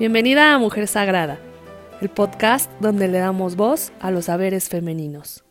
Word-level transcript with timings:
Bienvenida 0.00 0.54
a 0.54 0.58
Mujer 0.58 0.88
Sagrada, 0.88 1.38
el 2.00 2.08
podcast 2.08 2.70
donde 2.80 3.06
le 3.06 3.18
damos 3.18 3.54
voz 3.54 3.92
a 4.00 4.10
los 4.10 4.24
saberes 4.24 4.70
femeninos. 4.70 5.44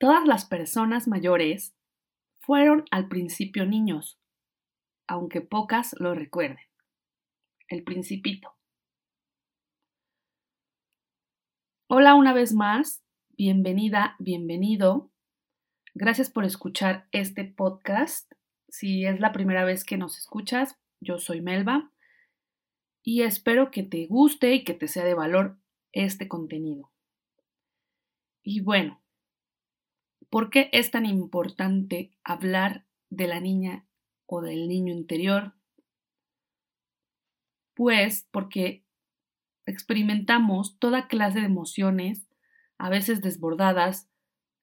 Todas 0.00 0.28
las 0.28 0.44
personas 0.44 1.08
mayores 1.08 1.76
fueron 2.38 2.84
al 2.92 3.08
principio 3.08 3.66
niños, 3.66 4.20
aunque 5.08 5.40
pocas 5.40 5.96
lo 5.98 6.14
recuerden. 6.14 6.64
El 7.66 7.82
principito. 7.82 8.54
Hola 11.88 12.14
una 12.14 12.32
vez 12.32 12.54
más, 12.54 13.02
bienvenida, 13.36 14.14
bienvenido. 14.20 15.10
Gracias 15.94 16.30
por 16.30 16.44
escuchar 16.44 17.08
este 17.10 17.44
podcast. 17.44 18.32
Si 18.68 19.04
es 19.04 19.18
la 19.18 19.32
primera 19.32 19.64
vez 19.64 19.84
que 19.84 19.96
nos 19.96 20.16
escuchas, 20.16 20.78
yo 21.00 21.18
soy 21.18 21.40
Melba 21.40 21.90
y 23.02 23.22
espero 23.22 23.72
que 23.72 23.82
te 23.82 24.06
guste 24.06 24.54
y 24.54 24.62
que 24.62 24.74
te 24.74 24.86
sea 24.86 25.04
de 25.04 25.14
valor 25.14 25.58
este 25.90 26.28
contenido. 26.28 26.92
Y 28.44 28.60
bueno, 28.60 29.02
¿por 30.30 30.50
qué 30.50 30.68
es 30.72 30.90
tan 30.90 31.06
importante 31.06 32.12
hablar 32.24 32.86
de 33.10 33.26
la 33.26 33.40
niña 33.40 33.86
o 34.26 34.40
del 34.40 34.68
niño 34.68 34.92
interior? 34.92 35.54
Pues 37.74 38.26
porque 38.30 38.84
experimentamos 39.66 40.78
toda 40.78 41.08
clase 41.08 41.40
de 41.40 41.46
emociones, 41.46 42.28
a 42.78 42.90
veces 42.90 43.20
desbordadas, 43.20 44.08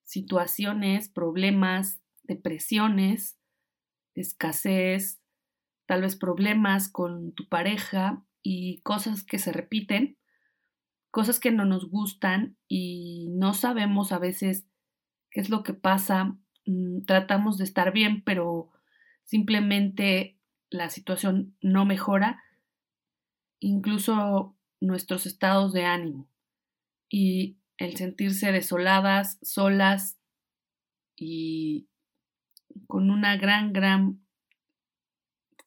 situaciones, 0.04 1.10
problemas, 1.10 2.02
depresiones, 2.24 3.38
escasez, 4.14 5.22
tal 5.86 6.02
vez 6.02 6.16
problemas 6.16 6.90
con 6.90 7.34
tu 7.34 7.48
pareja 7.48 8.26
y 8.42 8.82
cosas 8.82 9.24
que 9.24 9.40
se 9.40 9.52
repiten, 9.52 10.18
cosas 11.12 11.40
que 11.40 11.52
no 11.52 11.66
nos 11.66 11.90
gustan 11.90 12.58
y 12.68 13.30
no 13.32 13.54
sabemos 13.54 14.12
a 14.12 14.20
veces 14.20 14.68
qué 15.36 15.42
es 15.42 15.50
lo 15.50 15.64
que 15.64 15.74
pasa, 15.74 16.38
mm, 16.66 17.04
tratamos 17.06 17.58
de 17.58 17.66
estar 17.66 17.92
bien, 17.92 18.24
pero 18.24 18.72
simplemente 19.26 20.40
la 20.70 20.90
situación 20.90 21.58
no 21.60 21.84
mejora. 21.84 22.42
Incluso 23.60 24.56
nuestros 24.80 25.26
estados 25.26 25.74
de 25.74 25.84
ánimo 25.84 26.30
y 27.10 27.58
el 27.78 27.98
sentirse 27.98 28.54
desoladas, 28.54 29.38
solas 29.42 30.18
y 31.18 31.90
con 32.88 33.10
una 33.10 33.36
gran, 33.36 33.74
gran 33.74 34.26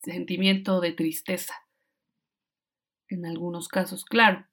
sentimiento 0.03 0.81
de 0.81 0.93
tristeza. 0.93 1.53
En 3.11 3.27
algunos 3.27 3.69
casos, 3.69 4.07
claro. 4.07 4.47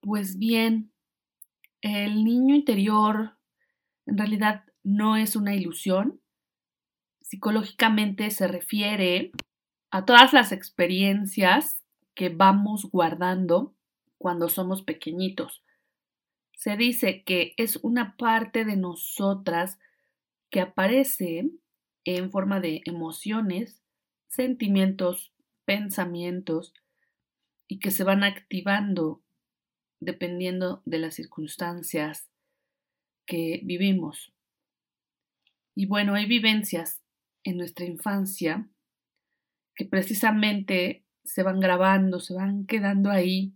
Pues 0.00 0.38
bien, 0.38 0.92
el 1.80 2.24
niño 2.24 2.54
interior 2.54 3.36
en 4.06 4.18
realidad 4.18 4.64
no 4.82 5.16
es 5.16 5.36
una 5.36 5.54
ilusión. 5.54 6.20
Psicológicamente 7.20 8.30
se 8.30 8.46
refiere 8.46 9.32
a 9.90 10.04
todas 10.04 10.32
las 10.32 10.52
experiencias 10.52 11.82
que 12.14 12.28
vamos 12.28 12.88
guardando 12.90 13.74
cuando 14.18 14.48
somos 14.48 14.82
pequeñitos. 14.82 15.64
Se 16.54 16.76
dice 16.76 17.22
que 17.24 17.52
es 17.56 17.76
una 17.82 18.16
parte 18.16 18.64
de 18.64 18.76
nosotras 18.76 19.78
que 20.50 20.60
aparece 20.60 21.50
en 22.04 22.30
forma 22.30 22.60
de 22.60 22.80
emociones, 22.84 23.82
sentimientos, 24.28 25.32
pensamientos 25.64 26.72
y 27.66 27.80
que 27.80 27.90
se 27.90 28.04
van 28.04 28.22
activando 28.22 29.22
dependiendo 30.00 30.82
de 30.84 30.98
las 30.98 31.14
circunstancias 31.14 32.28
que 33.26 33.60
vivimos. 33.64 34.32
Y 35.74 35.86
bueno, 35.86 36.14
hay 36.14 36.26
vivencias 36.26 37.02
en 37.44 37.58
nuestra 37.58 37.84
infancia 37.84 38.68
que 39.74 39.84
precisamente 39.84 41.04
se 41.24 41.42
van 41.42 41.60
grabando, 41.60 42.20
se 42.20 42.34
van 42.34 42.66
quedando 42.66 43.10
ahí 43.10 43.52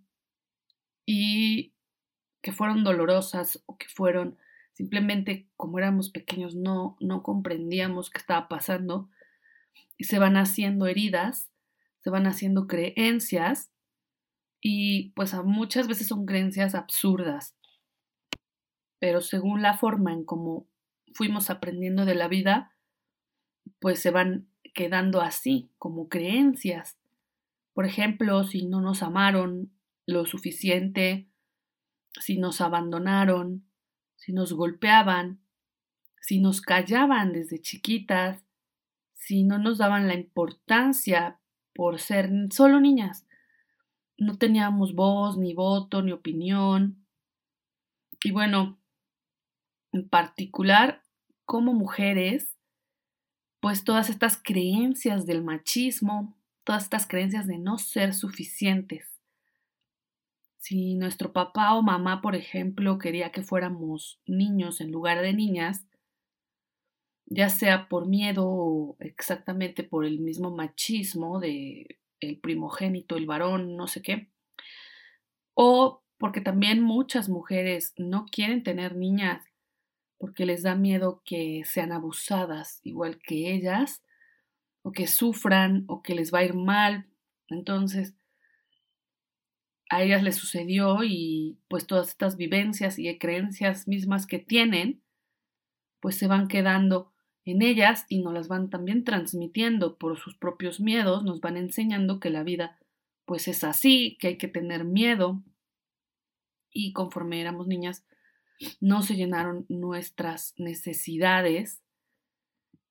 y 1.07 1.73
que 2.43 2.53
fueron 2.53 2.85
dolorosas 2.85 3.63
o 3.67 3.77
que 3.79 3.89
fueron 3.89 4.39
simplemente 4.73 5.49
como 5.57 5.79
éramos 5.79 6.11
pequeños 6.11 6.55
no, 6.55 6.97
no 7.01 7.23
comprendíamos 7.23 8.11
qué 8.11 8.19
estaba 8.19 8.49
pasando 8.49 9.11
y 9.97 10.05
se 10.05 10.19
van 10.19 10.37
haciendo 10.37 10.87
heridas, 10.87 11.51
se 11.99 12.11
van 12.11 12.27
haciendo 12.27 12.67
creencias 12.67 13.71
y 14.61 15.11
pues 15.11 15.35
muchas 15.45 15.89
veces 15.89 16.09
son 16.09 16.27
creencias 16.27 16.75
absurdas, 16.75 17.57
pero 18.99 19.21
según 19.21 19.63
la 19.63 19.77
forma 19.77 20.13
en 20.13 20.25
cómo 20.25 20.69
fuimos 21.15 21.51
aprendiendo 21.51 22.05
de 22.05 22.15
la 22.15 22.29
vida, 22.29 22.77
pues 23.79 24.01
se 24.01 24.11
van 24.11 24.49
quedando 24.75 25.21
así, 25.21 25.71
como 25.79 26.09
creencias. 26.09 26.99
Por 27.73 27.87
ejemplo, 27.87 28.45
si 28.45 28.67
no 28.67 28.81
nos 28.81 29.03
amaron 29.03 29.73
lo 30.07 30.27
suficiente, 30.27 31.29
si 32.21 32.39
nos 32.39 32.61
abandonaron, 32.61 33.65
si 34.17 34.33
nos 34.33 34.53
golpeaban, 34.53 35.41
si 36.21 36.41
nos 36.41 36.61
callaban 36.61 37.33
desde 37.33 37.61
chiquitas, 37.61 38.45
si 39.15 39.45
no 39.45 39.59
nos 39.59 39.79
daban 39.79 40.09
la 40.09 40.15
importancia 40.15 41.41
por 41.75 42.01
ser 42.01 42.31
solo 42.51 42.81
niñas. 42.81 43.27
No 44.21 44.37
teníamos 44.37 44.95
voz, 44.95 45.39
ni 45.39 45.55
voto, 45.55 46.03
ni 46.03 46.13
opinión. 46.13 47.07
Y 48.23 48.33
bueno, 48.33 48.79
en 49.93 50.07
particular, 50.11 51.03
como 51.47 51.73
mujeres, 51.73 52.59
pues 53.61 53.83
todas 53.83 54.11
estas 54.11 54.37
creencias 54.37 55.25
del 55.25 55.43
machismo, 55.43 56.37
todas 56.65 56.83
estas 56.83 57.07
creencias 57.07 57.47
de 57.47 57.57
no 57.57 57.79
ser 57.79 58.13
suficientes. 58.13 59.09
Si 60.59 60.97
nuestro 60.97 61.33
papá 61.33 61.75
o 61.75 61.83
mamá, 61.83 62.21
por 62.21 62.37
ejemplo, 62.37 62.99
quería 62.99 63.33
que 63.33 63.43
fuéramos 63.43 64.21
niños 64.27 64.83
en 64.83 64.93
lugar 64.93 65.23
de 65.23 65.33
niñas, 65.33 65.87
ya 67.25 67.49
sea 67.49 67.89
por 67.89 68.07
miedo 68.07 68.47
o 68.47 68.97
exactamente 69.01 69.83
por 69.83 70.05
el 70.05 70.21
mismo 70.21 70.55
machismo 70.55 71.41
de 71.41 72.00
el 72.21 72.39
primogénito, 72.39 73.17
el 73.17 73.27
varón, 73.27 73.77
no 73.77 73.87
sé 73.87 74.03
qué, 74.03 74.31
o 75.55 76.03
porque 76.19 76.41
también 76.41 76.83
muchas 76.83 77.29
mujeres 77.29 77.95
no 77.97 78.27
quieren 78.27 78.63
tener 78.63 78.95
niñas 78.95 79.43
porque 80.19 80.45
les 80.45 80.63
da 80.63 80.75
miedo 80.75 81.23
que 81.25 81.63
sean 81.65 81.93
abusadas 81.93 82.81
igual 82.83 83.19
que 83.23 83.55
ellas 83.55 84.03
o 84.83 84.93
que 84.93 85.07
sufran 85.07 85.85
o 85.89 86.03
que 86.03 86.15
les 86.15 86.33
va 86.33 86.41
a 86.41 86.45
ir 86.45 86.55
mal. 86.55 87.07
Entonces, 87.49 88.15
a 89.89 90.03
ellas 90.03 90.23
les 90.23 90.37
sucedió 90.37 91.03
y 91.03 91.59
pues 91.69 91.87
todas 91.87 92.09
estas 92.09 92.37
vivencias 92.37 92.99
y 92.99 93.19
creencias 93.19 93.89
mismas 93.89 94.27
que 94.27 94.39
tienen, 94.39 95.03
pues 96.01 96.17
se 96.17 96.27
van 96.27 96.49
quedando 96.49 97.13
en 97.45 97.63
ellas 97.63 98.07
y 98.09 98.23
nos 98.23 98.33
las 98.33 98.49
van 98.49 98.71
también 98.71 99.05
transmitiendo 99.05 99.97
por 99.97 100.19
sus 100.19 100.37
propios 100.37 100.81
miedos, 100.81 101.25
nos 101.25 101.41
van 101.41 101.57
enseñando 101.57 102.21
que 102.21 102.31
la 102.31 102.43
vida 102.43 102.79
pues 103.25 103.49
es 103.49 103.65
así, 103.65 104.17
que 104.21 104.29
hay 104.29 104.39
que 104.39 104.49
tener 104.49 104.85
miedo. 104.85 105.43
Y 106.73 106.93
conforme 106.93 107.41
éramos 107.41 107.67
niñas, 107.67 108.05
no 108.81 109.03
se 109.03 109.15
llenaron 109.15 109.67
nuestras 109.69 110.55
necesidades. 110.57 111.81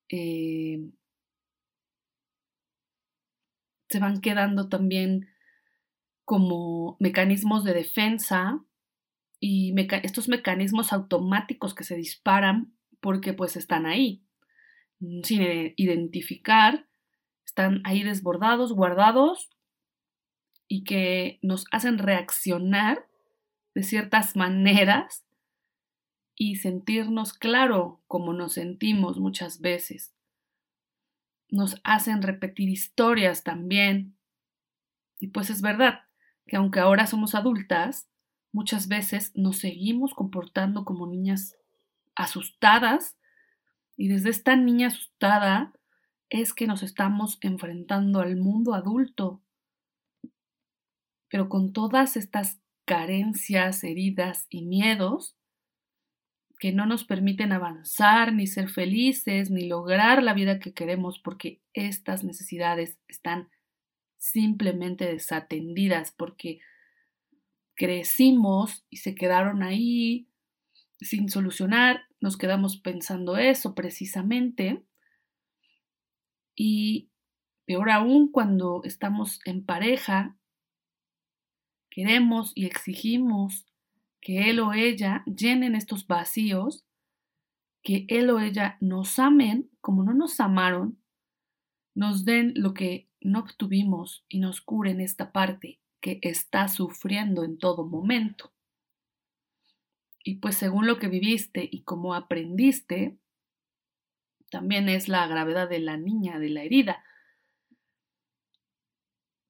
Eh, 0.09 0.89
se 3.89 3.99
van 3.99 4.21
quedando 4.21 4.69
también 4.69 5.29
como 6.25 6.95
mecanismos 6.99 7.63
de 7.63 7.73
defensa 7.73 8.63
y 9.39 9.73
estos 10.03 10.27
mecanismos 10.27 10.93
automáticos 10.93 11.73
que 11.73 11.83
se 11.83 11.95
disparan 11.95 12.73
porque 12.99 13.33
pues 13.33 13.55
están 13.55 13.85
ahí, 13.85 14.23
sin 14.99 15.73
identificar, 15.77 16.87
están 17.45 17.81
ahí 17.83 18.03
desbordados, 18.03 18.73
guardados 18.73 19.49
y 20.67 20.83
que 20.83 21.39
nos 21.41 21.65
hacen 21.71 21.97
reaccionar 21.97 23.05
de 23.73 23.83
ciertas 23.83 24.35
maneras 24.35 25.25
y 26.35 26.55
sentirnos 26.55 27.33
claro 27.33 28.01
como 28.07 28.33
nos 28.33 28.53
sentimos 28.53 29.19
muchas 29.19 29.61
veces. 29.61 30.13
Nos 31.49 31.81
hacen 31.83 32.21
repetir 32.21 32.69
historias 32.69 33.43
también. 33.43 34.15
Y 35.19 35.27
pues 35.27 35.49
es 35.49 35.61
verdad 35.61 36.01
que 36.47 36.55
aunque 36.55 36.79
ahora 36.79 37.07
somos 37.07 37.35
adultas, 37.35 38.09
muchas 38.51 38.87
veces 38.87 39.31
nos 39.35 39.57
seguimos 39.57 40.13
comportando 40.13 40.85
como 40.85 41.07
niñas 41.07 41.57
asustadas 42.15 43.18
y 43.99 44.07
desde 44.07 44.29
esta 44.29 44.55
niña 44.55 44.87
asustada 44.87 45.73
es 46.29 46.53
que 46.53 46.67
nos 46.67 46.83
estamos 46.83 47.37
enfrentando 47.41 48.21
al 48.21 48.37
mundo 48.37 48.73
adulto. 48.73 49.43
Pero 51.27 51.49
con 51.49 51.73
todas 51.73 52.15
estas 52.15 52.61
carencias, 52.85 53.83
heridas 53.83 54.47
y 54.49 54.63
miedos 54.63 55.35
que 56.59 56.71
no 56.71 56.85
nos 56.85 57.03
permiten 57.03 57.51
avanzar, 57.51 58.31
ni 58.31 58.47
ser 58.47 58.69
felices, 58.69 59.51
ni 59.51 59.67
lograr 59.67 60.23
la 60.23 60.33
vida 60.33 60.59
que 60.59 60.73
queremos, 60.73 61.19
porque 61.19 61.61
estas 61.73 62.23
necesidades 62.23 62.97
están 63.09 63.49
simplemente 64.17 65.07
desatendidas, 65.07 66.11
porque 66.11 66.61
crecimos 67.75 68.85
y 68.89 68.97
se 68.97 69.13
quedaron 69.13 69.61
ahí 69.61 70.29
sin 71.01 71.27
solucionar, 71.27 72.08
nos 72.21 72.37
quedamos 72.37 72.77
pensando 72.77 73.37
eso 73.37 73.75
precisamente. 73.75 74.83
Y 76.55 77.09
peor 77.65 77.89
aún 77.89 78.31
cuando 78.31 78.81
estamos 78.83 79.39
en 79.45 79.65
pareja, 79.65 80.37
queremos 81.89 82.51
y 82.55 82.65
exigimos 82.65 83.65
que 84.21 84.49
él 84.49 84.59
o 84.59 84.73
ella 84.73 85.23
llenen 85.25 85.75
estos 85.75 86.05
vacíos, 86.07 86.85
que 87.81 88.05
él 88.09 88.29
o 88.29 88.39
ella 88.39 88.77
nos 88.81 89.17
amen 89.19 89.69
como 89.81 90.03
no 90.03 90.13
nos 90.13 90.39
amaron, 90.39 91.01
nos 91.95 92.25
den 92.25 92.53
lo 92.55 92.73
que 92.73 93.09
no 93.21 93.39
obtuvimos 93.39 94.25
y 94.27 94.39
nos 94.39 94.61
curen 94.61 95.01
esta 95.01 95.31
parte 95.31 95.79
que 96.01 96.19
está 96.21 96.67
sufriendo 96.67 97.43
en 97.43 97.57
todo 97.57 97.85
momento. 97.85 98.53
Y 100.29 100.35
pues 100.35 100.57
según 100.57 100.85
lo 100.85 100.99
que 100.99 101.07
viviste 101.07 101.67
y 101.71 101.81
cómo 101.81 102.13
aprendiste, 102.13 103.17
también 104.51 104.87
es 104.87 105.07
la 105.07 105.25
gravedad 105.25 105.67
de 105.67 105.79
la 105.79 105.97
niña, 105.97 106.37
de 106.37 106.49
la 106.49 106.61
herida. 106.61 107.03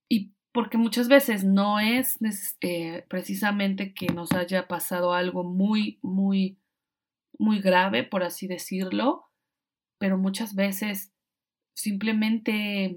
Y 0.08 0.32
porque 0.54 0.78
muchas 0.78 1.10
veces 1.10 1.44
no 1.44 1.82
es 1.82 2.18
eh, 2.62 3.06
precisamente 3.10 3.94
que 3.94 4.08
nos 4.08 4.32
haya 4.32 4.70
pasado 4.70 5.12
algo 5.12 5.44
muy, 5.44 6.00
muy, 6.02 6.58
muy 7.38 7.60
grave, 7.60 8.06
por 8.06 8.24
así 8.24 8.48
decirlo, 8.48 9.26
pero 9.98 10.18
muchas 10.18 10.56
veces 10.56 11.12
simplemente 11.74 12.96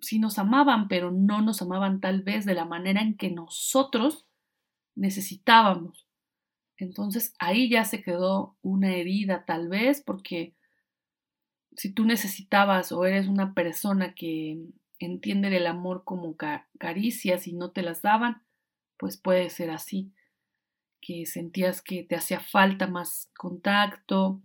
sí 0.00 0.18
nos 0.18 0.38
amaban, 0.38 0.88
pero 0.88 1.10
no 1.10 1.42
nos 1.42 1.60
amaban 1.60 2.00
tal 2.00 2.22
vez 2.22 2.46
de 2.46 2.54
la 2.54 2.64
manera 2.64 3.02
en 3.02 3.14
que 3.18 3.30
nosotros 3.30 4.26
necesitábamos. 4.94 6.07
Entonces 6.78 7.34
ahí 7.38 7.68
ya 7.68 7.84
se 7.84 8.02
quedó 8.02 8.56
una 8.62 8.94
herida 8.94 9.44
tal 9.44 9.68
vez 9.68 10.00
porque 10.00 10.54
si 11.76 11.92
tú 11.92 12.04
necesitabas 12.04 12.92
o 12.92 13.04
eres 13.04 13.26
una 13.28 13.52
persona 13.52 14.14
que 14.14 14.58
entiende 15.00 15.50
del 15.50 15.66
amor 15.66 16.02
como 16.04 16.36
caricias 16.78 17.46
y 17.46 17.52
no 17.52 17.70
te 17.70 17.82
las 17.82 18.02
daban, 18.02 18.42
pues 18.96 19.16
puede 19.16 19.50
ser 19.50 19.70
así, 19.70 20.12
que 21.00 21.26
sentías 21.26 21.82
que 21.82 22.02
te 22.02 22.16
hacía 22.16 22.40
falta 22.40 22.86
más 22.88 23.30
contacto 23.36 24.40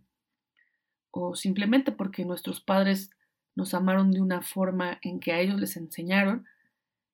o 1.11 1.35
simplemente 1.35 1.91
porque 1.91 2.25
nuestros 2.25 2.61
padres 2.61 3.09
nos 3.55 3.73
amaron 3.73 4.11
de 4.11 4.21
una 4.21 4.41
forma 4.41 4.99
en 5.01 5.19
que 5.19 5.31
a 5.33 5.39
ellos 5.39 5.59
les 5.59 5.77
enseñaron 5.77 6.45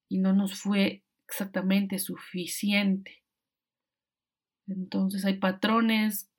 y 0.07 0.19
no 0.19 0.33
nos 0.33 0.55
fue 0.55 1.03
exactamente 1.27 1.99
suficiente. 1.99 3.23
Entonces 4.69 5.25
hay 5.25 5.37
patrones 5.37 6.29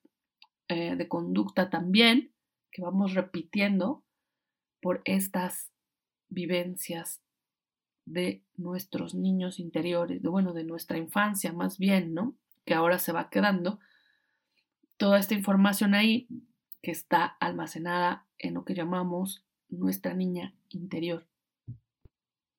eh, 0.68 0.96
de 0.96 1.08
conducta 1.08 1.68
también 1.68 2.32
que 2.70 2.82
vamos 2.82 3.14
repitiendo 3.14 4.04
por 4.80 5.02
estas 5.04 5.72
vivencias 6.28 7.20
de 8.06 8.44
nuestros 8.56 9.14
niños 9.14 9.58
interiores, 9.58 10.22
bueno, 10.22 10.52
de 10.52 10.64
nuestra 10.64 10.96
infancia 10.96 11.52
más 11.52 11.78
bien, 11.78 12.14
¿no? 12.14 12.36
Que 12.64 12.74
ahora 12.74 12.98
se 12.98 13.12
va 13.12 13.30
quedando 13.30 13.80
toda 14.96 15.18
esta 15.18 15.34
información 15.34 15.94
ahí 15.94 16.28
que 16.82 16.90
está 16.90 17.24
almacenada 17.24 18.26
en 18.38 18.54
lo 18.54 18.64
que 18.64 18.74
llamamos 18.74 19.44
nuestra 19.68 20.14
niña 20.14 20.54
interior. 20.68 21.26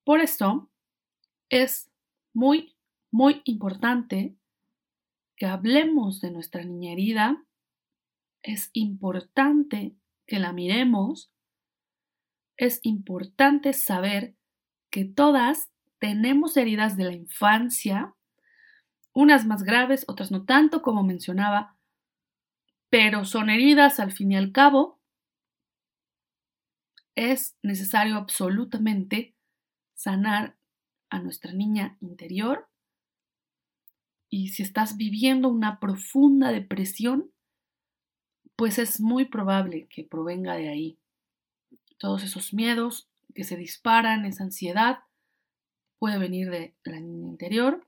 Por 0.04 0.20
eso 0.20 0.70
es 1.48 1.90
muy, 2.32 2.76
muy 3.10 3.42
importante 3.44 4.36
que 5.36 5.46
hablemos 5.46 6.20
de 6.20 6.30
nuestra 6.30 6.64
niña 6.64 6.92
herida. 6.92 7.44
Es 8.42 8.70
importante 8.72 9.96
que 10.26 10.38
la 10.38 10.52
miremos. 10.52 11.32
Es 12.56 12.80
importante 12.82 13.72
saber 13.72 14.36
que 14.90 15.04
todas 15.04 15.70
tenemos 15.98 16.56
heridas 16.56 16.96
de 16.96 17.04
la 17.04 17.14
infancia, 17.14 18.14
unas 19.12 19.46
más 19.46 19.62
graves, 19.62 20.04
otras 20.08 20.30
no 20.30 20.44
tanto, 20.44 20.82
como 20.82 21.02
mencionaba, 21.02 21.76
pero 22.90 23.24
son 23.24 23.50
heridas 23.50 24.00
al 24.00 24.12
fin 24.12 24.32
y 24.32 24.36
al 24.36 24.52
cabo 24.52 25.02
es 27.14 27.56
necesario 27.62 28.16
absolutamente 28.16 29.36
sanar 29.94 30.56
a 31.10 31.18
nuestra 31.20 31.52
niña 31.52 31.96
interior. 32.00 32.68
Y 34.34 34.48
si 34.48 34.62
estás 34.62 34.96
viviendo 34.96 35.50
una 35.50 35.78
profunda 35.78 36.52
depresión, 36.52 37.30
pues 38.56 38.78
es 38.78 38.98
muy 38.98 39.26
probable 39.26 39.88
que 39.88 40.04
provenga 40.04 40.56
de 40.56 40.70
ahí. 40.70 40.98
Todos 41.98 42.22
esos 42.24 42.54
miedos 42.54 43.10
que 43.34 43.44
se 43.44 43.58
disparan, 43.58 44.24
esa 44.24 44.44
ansiedad, 44.44 45.00
puede 45.98 46.18
venir 46.18 46.48
de 46.48 46.74
la 46.84 46.98
niña 46.98 47.28
interior. 47.28 47.86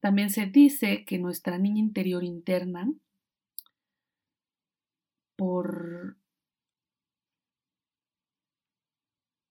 También 0.00 0.30
se 0.30 0.46
dice 0.46 1.04
que 1.04 1.20
nuestra 1.20 1.56
niña 1.56 1.78
interior 1.78 2.24
interna, 2.24 2.92
por 5.36 6.16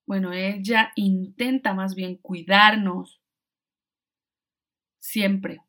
Bueno, 0.06 0.34
ella 0.34 0.92
intenta 0.98 1.74
más 1.74 1.96
bien 1.96 2.18
cuidarnos 2.18 3.23
siempre. 5.04 5.62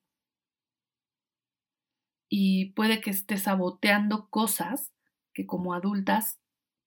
Y 2.29 2.73
puede 2.73 3.00
que 3.00 3.11
esté 3.11 3.37
saboteando 3.37 4.29
cosas 4.31 4.93
que 5.35 5.45
como 5.45 5.75
adultas 5.75 6.41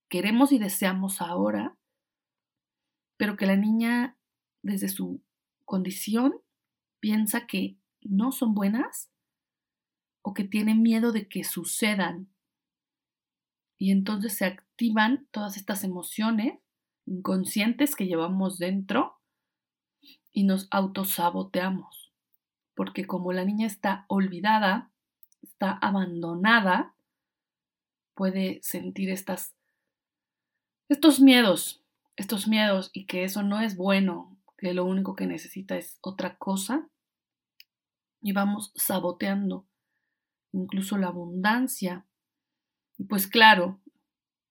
queremos 0.10 0.54
y 0.54 0.58
deseamos 0.58 1.22
ahora, 1.22 1.78
pero 3.18 3.36
que 3.36 3.46
la 3.46 3.58
niña 3.58 4.18
desde 4.64 4.88
su 4.88 5.22
condición 5.66 6.42
piensa 7.02 7.48
que 7.48 7.78
no 8.02 8.32
son 8.32 8.54
buenas 8.54 9.12
o 10.22 10.34
que 10.34 10.46
tiene 10.46 10.74
miedo 10.74 11.12
de 11.12 11.28
que 11.28 11.44
sucedan. 11.44 12.34
Y 13.78 13.92
entonces 13.92 14.38
se 14.38 14.46
activan 14.46 15.28
todas 15.32 15.58
estas 15.58 15.84
emociones 15.84 16.60
inconscientes 17.06 17.96
que 17.96 18.08
llevamos 18.08 18.58
dentro 18.58 19.22
y 20.32 20.46
nos 20.46 20.68
autosaboteamos. 20.72 22.07
Porque 22.78 23.08
como 23.08 23.34
la 23.34 23.44
niña 23.44 23.66
está 23.66 24.06
olvidada, 24.08 24.92
está 25.42 25.72
abandonada, 25.72 26.94
puede 28.14 28.60
sentir 28.62 29.10
estas, 29.10 29.56
estos 30.88 31.20
miedos, 31.20 31.84
estos 32.18 32.48
miedos 32.48 32.92
y 32.94 33.08
que 33.08 33.24
eso 33.24 33.42
no 33.42 33.62
es 33.62 33.76
bueno, 33.76 34.38
que 34.60 34.76
lo 34.76 34.86
único 34.86 35.16
que 35.16 35.26
necesita 35.26 35.76
es 35.76 35.98
otra 36.02 36.38
cosa. 36.38 36.88
Y 38.22 38.34
vamos 38.34 38.72
saboteando 38.76 39.66
incluso 40.52 41.00
la 41.00 41.08
abundancia. 41.08 42.06
Y 43.00 43.06
pues 43.06 43.26
claro, 43.26 43.82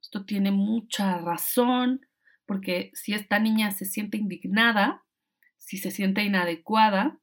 esto 0.03 0.25
tiene 0.25 0.51
mucha 0.51 1.19
razón, 1.19 2.05
porque 2.45 2.91
si 2.95 3.15
esta 3.15 3.39
niña 3.39 3.71
se 3.71 3.85
siente 3.85 4.17
indignada, 4.17 5.05
si 5.59 5.79
se 5.79 5.93
siente 5.93 6.25
inadecuada, 6.25 7.21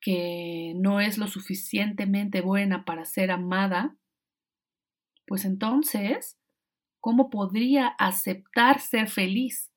que 0.00 0.74
no 0.76 1.00
es 1.00 1.18
lo 1.18 1.26
suficientemente 1.26 2.40
buena 2.40 2.84
para 2.84 3.04
ser 3.04 3.30
amada, 3.30 3.96
pues 5.26 5.44
entonces, 5.44 6.38
¿cómo 7.00 7.30
podría 7.30 7.88
aceptar 7.88 8.80
ser 8.80 9.08
feliz? 9.08 9.70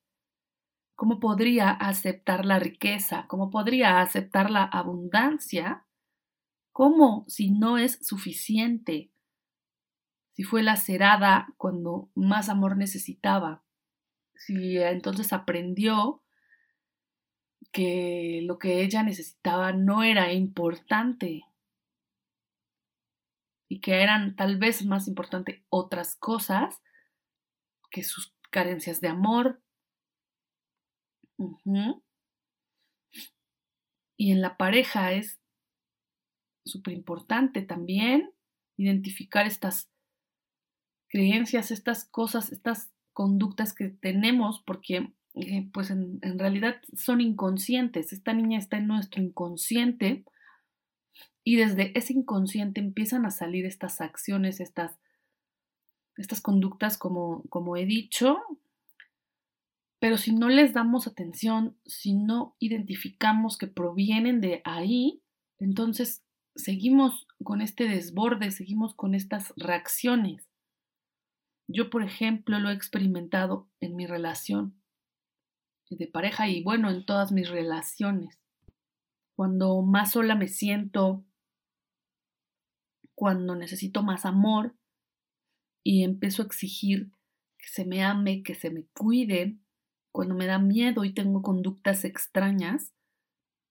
¿Cómo 0.95 1.19
podría 1.19 1.71
aceptar 1.71 2.45
la 2.45 2.59
riqueza? 2.59 3.25
¿Cómo 3.27 3.49
podría 3.49 3.99
aceptar 4.01 4.49
la 4.49 4.63
abundancia 4.63 5.85
¿Cómo 6.73 7.23
si 7.27 7.51
no 7.51 7.77
es 7.77 7.99
suficiente? 8.01 9.11
Si 10.31 10.41
fue 10.43 10.63
lacerada 10.63 11.53
cuando 11.57 12.09
más 12.15 12.49
amor 12.49 12.77
necesitaba. 12.77 13.63
Si 14.33 14.79
entonces 14.79 15.33
aprendió 15.33 16.22
que 17.73 18.41
lo 18.43 18.59
que 18.59 18.83
ella 18.83 19.03
necesitaba 19.03 19.73
no 19.73 20.03
era 20.03 20.31
importante 20.31 21.43
y 23.67 23.81
que 23.81 24.03
eran 24.03 24.35
tal 24.35 24.59
vez 24.59 24.85
más 24.85 25.07
importantes 25.07 25.63
otras 25.69 26.15
cosas 26.15 26.81
que 27.89 28.03
sus 28.03 28.33
carencias 28.51 29.01
de 29.01 29.07
amor. 29.07 29.63
Y 34.15 34.31
en 34.31 34.41
la 34.41 34.55
pareja 34.55 35.13
es 35.13 35.41
súper 36.63 36.93
importante 36.93 37.63
también 37.63 38.31
identificar 38.77 39.47
estas 39.47 39.89
creencias, 41.07 41.71
estas 41.71 42.05
cosas, 42.05 42.51
estas 42.51 42.93
conductas 43.13 43.73
que 43.73 43.89
tenemos, 43.89 44.61
porque 44.63 45.11
eh, 45.35 45.69
pues 45.73 45.89
en, 45.89 46.19
en, 46.21 46.37
realidad 46.37 46.75
son 46.95 47.21
inconscientes. 47.21 48.13
Esta 48.13 48.33
niña 48.33 48.59
está 48.59 48.77
en 48.77 48.87
nuestro 48.87 49.21
inconsciente 49.21 50.23
y 51.43 51.57
desde 51.57 51.97
ese 51.97 52.13
inconsciente 52.13 52.79
empiezan 52.79 53.25
a 53.25 53.31
salir 53.31 53.65
estas 53.65 53.99
acciones, 53.99 54.59
estas, 54.59 54.97
estas 56.17 56.41
conductas, 56.41 56.97
como, 56.97 57.43
como 57.49 57.75
he 57.75 57.85
dicho, 57.85 58.39
pero 60.03 60.17
si 60.17 60.33
no 60.33 60.49
les 60.49 60.73
damos 60.73 61.07
atención, 61.07 61.77
si 61.85 62.13
no 62.13 62.57
identificamos 62.59 63.57
que 63.57 63.67
provienen 63.67 64.41
de 64.41 64.61
ahí, 64.65 65.21
entonces 65.59 66.23
seguimos 66.55 67.25
con 67.41 67.61
este 67.61 67.87
desborde, 67.87 68.51
seguimos 68.51 68.95
con 68.95 69.15
estas 69.15 69.53
reacciones. 69.55 70.45
Yo, 71.69 71.89
por 71.89 72.03
ejemplo, 72.03 72.59
lo 72.59 72.69
he 72.69 72.73
experimentado 72.73 73.69
en 73.79 73.95
mi 73.95 74.05
relación 74.05 74.75
de 75.97 76.07
pareja 76.07 76.47
y 76.47 76.63
bueno, 76.63 76.89
en 76.89 77.05
todas 77.05 77.31
mis 77.31 77.49
relaciones. 77.49 78.39
Cuando 79.35 79.81
más 79.81 80.11
sola 80.11 80.35
me 80.35 80.47
siento, 80.47 81.23
cuando 83.15 83.55
necesito 83.55 84.03
más 84.03 84.25
amor 84.25 84.75
y 85.83 86.03
empiezo 86.03 86.41
a 86.41 86.45
exigir 86.45 87.11
que 87.57 87.67
se 87.67 87.85
me 87.85 88.03
ame, 88.03 88.43
que 88.43 88.55
se 88.55 88.69
me 88.69 88.85
cuide, 88.93 89.57
cuando 90.11 90.35
me 90.35 90.45
da 90.45 90.59
miedo 90.59 91.03
y 91.05 91.13
tengo 91.13 91.41
conductas 91.41 92.05
extrañas 92.05 92.93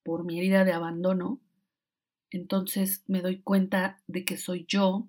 por 0.03 0.25
mi 0.25 0.39
herida 0.39 0.65
de 0.65 0.73
abandono, 0.73 1.41
entonces 2.31 3.05
me 3.07 3.21
doy 3.21 3.41
cuenta 3.43 4.03
de 4.07 4.25
que 4.25 4.37
soy 4.37 4.65
yo 4.67 5.09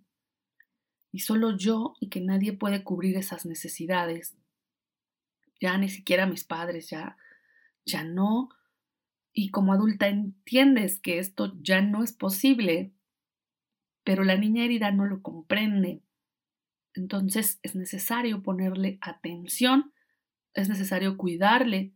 y 1.12 1.20
solo 1.20 1.56
yo 1.56 1.96
y 2.00 2.10
que 2.10 2.22
nadie 2.22 2.54
puede 2.54 2.84
cubrir 2.84 3.18
esas 3.18 3.46
necesidades. 3.46 4.36
Ya 5.64 5.78
ni 5.78 5.88
siquiera 5.88 6.26
mis 6.26 6.44
padres, 6.44 6.90
ya, 6.90 7.16
ya 7.86 8.04
no. 8.04 8.50
Y 9.32 9.50
como 9.50 9.72
adulta 9.72 10.10
entiendes 10.10 11.00
que 11.00 11.20
esto 11.20 11.54
ya 11.62 11.82
no 11.82 12.04
es 12.04 12.12
posible, 12.12 12.92
pero 14.04 14.26
la 14.26 14.36
niña 14.36 14.66
herida 14.66 14.92
no 14.92 15.06
lo 15.06 15.22
comprende. 15.22 16.04
Entonces 16.94 17.62
es 17.64 17.76
necesario 17.76 18.44
ponerle 18.44 18.98
atención, 19.00 19.94
es 20.54 20.68
necesario 20.68 21.16
cuidarle 21.16 21.94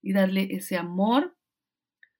y 0.00 0.14
darle 0.14 0.48
ese 0.54 0.78
amor. 0.78 1.36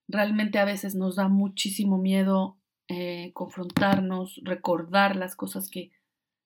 Realmente 0.09 0.59
a 0.59 0.67
veces 0.67 0.95
nos 0.95 1.17
da 1.17 1.29
muchísimo 1.29 1.97
miedo 1.97 2.59
eh, 2.89 3.31
confrontarnos, 3.33 4.43
recordar 4.45 5.17
las 5.17 5.37
cosas 5.37 5.71
que 5.71 5.91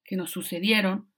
que 0.07 0.17
nos 0.17 0.31
sucedieron, 0.31 1.11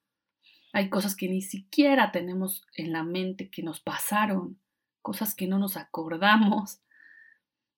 hay 0.72 0.90
cosas 0.90 1.16
que 1.16 1.28
ni 1.28 1.42
siquiera 1.42 2.12
tenemos 2.12 2.66
en 2.74 2.92
la 2.92 3.02
mente 3.02 3.50
que 3.50 3.62
nos 3.62 3.80
pasaron, 3.80 4.58
cosas 5.02 5.34
que 5.34 5.46
no 5.46 5.58
nos 5.58 5.76
acordamos, 5.76 6.80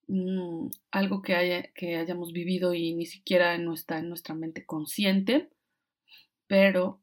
mm, 0.09 0.69
algo 0.91 1.23
que, 1.23 1.35
haya, 1.35 1.73
que 1.75 1.97
hayamos 1.97 2.33
vivido 2.33 2.75
y 2.75 2.95
ni 2.95 3.07
siquiera 3.07 3.57
no 3.59 3.73
está 3.75 3.99
en 3.99 4.09
nuestra 4.09 4.35
mente 4.35 4.67
consciente, 4.67 5.51
pero 6.47 7.01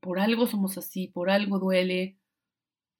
por 0.00 0.18
algo 0.18 0.46
somos 0.46 0.76
así, 0.78 1.08
por 1.08 1.30
algo 1.30 1.58
duele, 1.58 2.18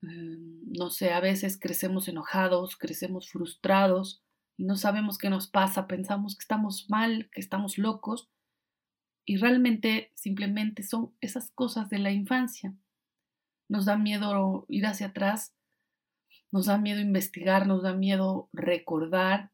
em, 0.02 0.60
no 0.78 0.90
sé, 0.90 1.12
a 1.12 1.20
veces 1.20 1.58
crecemos 1.58 2.08
enojados, 2.08 2.76
crecemos 2.76 3.28
frustrados 3.30 4.22
y 4.56 4.64
no 4.64 4.76
sabemos 4.76 5.18
qué 5.18 5.28
nos 5.28 5.48
pasa, 5.48 5.86
pensamos 5.86 6.36
que 6.36 6.42
estamos 6.42 6.88
mal, 6.88 7.28
que 7.32 7.40
estamos 7.40 7.78
locos, 7.78 8.28
y 9.26 9.36
realmente 9.38 10.12
simplemente 10.14 10.84
son 10.84 11.12
esas 11.20 11.50
cosas 11.50 11.90
de 11.90 11.98
la 11.98 12.12
infancia. 12.12 12.72
Nos 13.68 13.84
da 13.84 13.98
miedo 13.98 14.64
ir 14.68 14.86
hacia 14.86 15.08
atrás, 15.08 15.52
nos 16.52 16.66
da 16.66 16.78
miedo 16.78 17.00
investigar, 17.00 17.66
nos 17.66 17.82
da 17.82 17.92
miedo 17.92 18.48
recordar. 18.52 19.50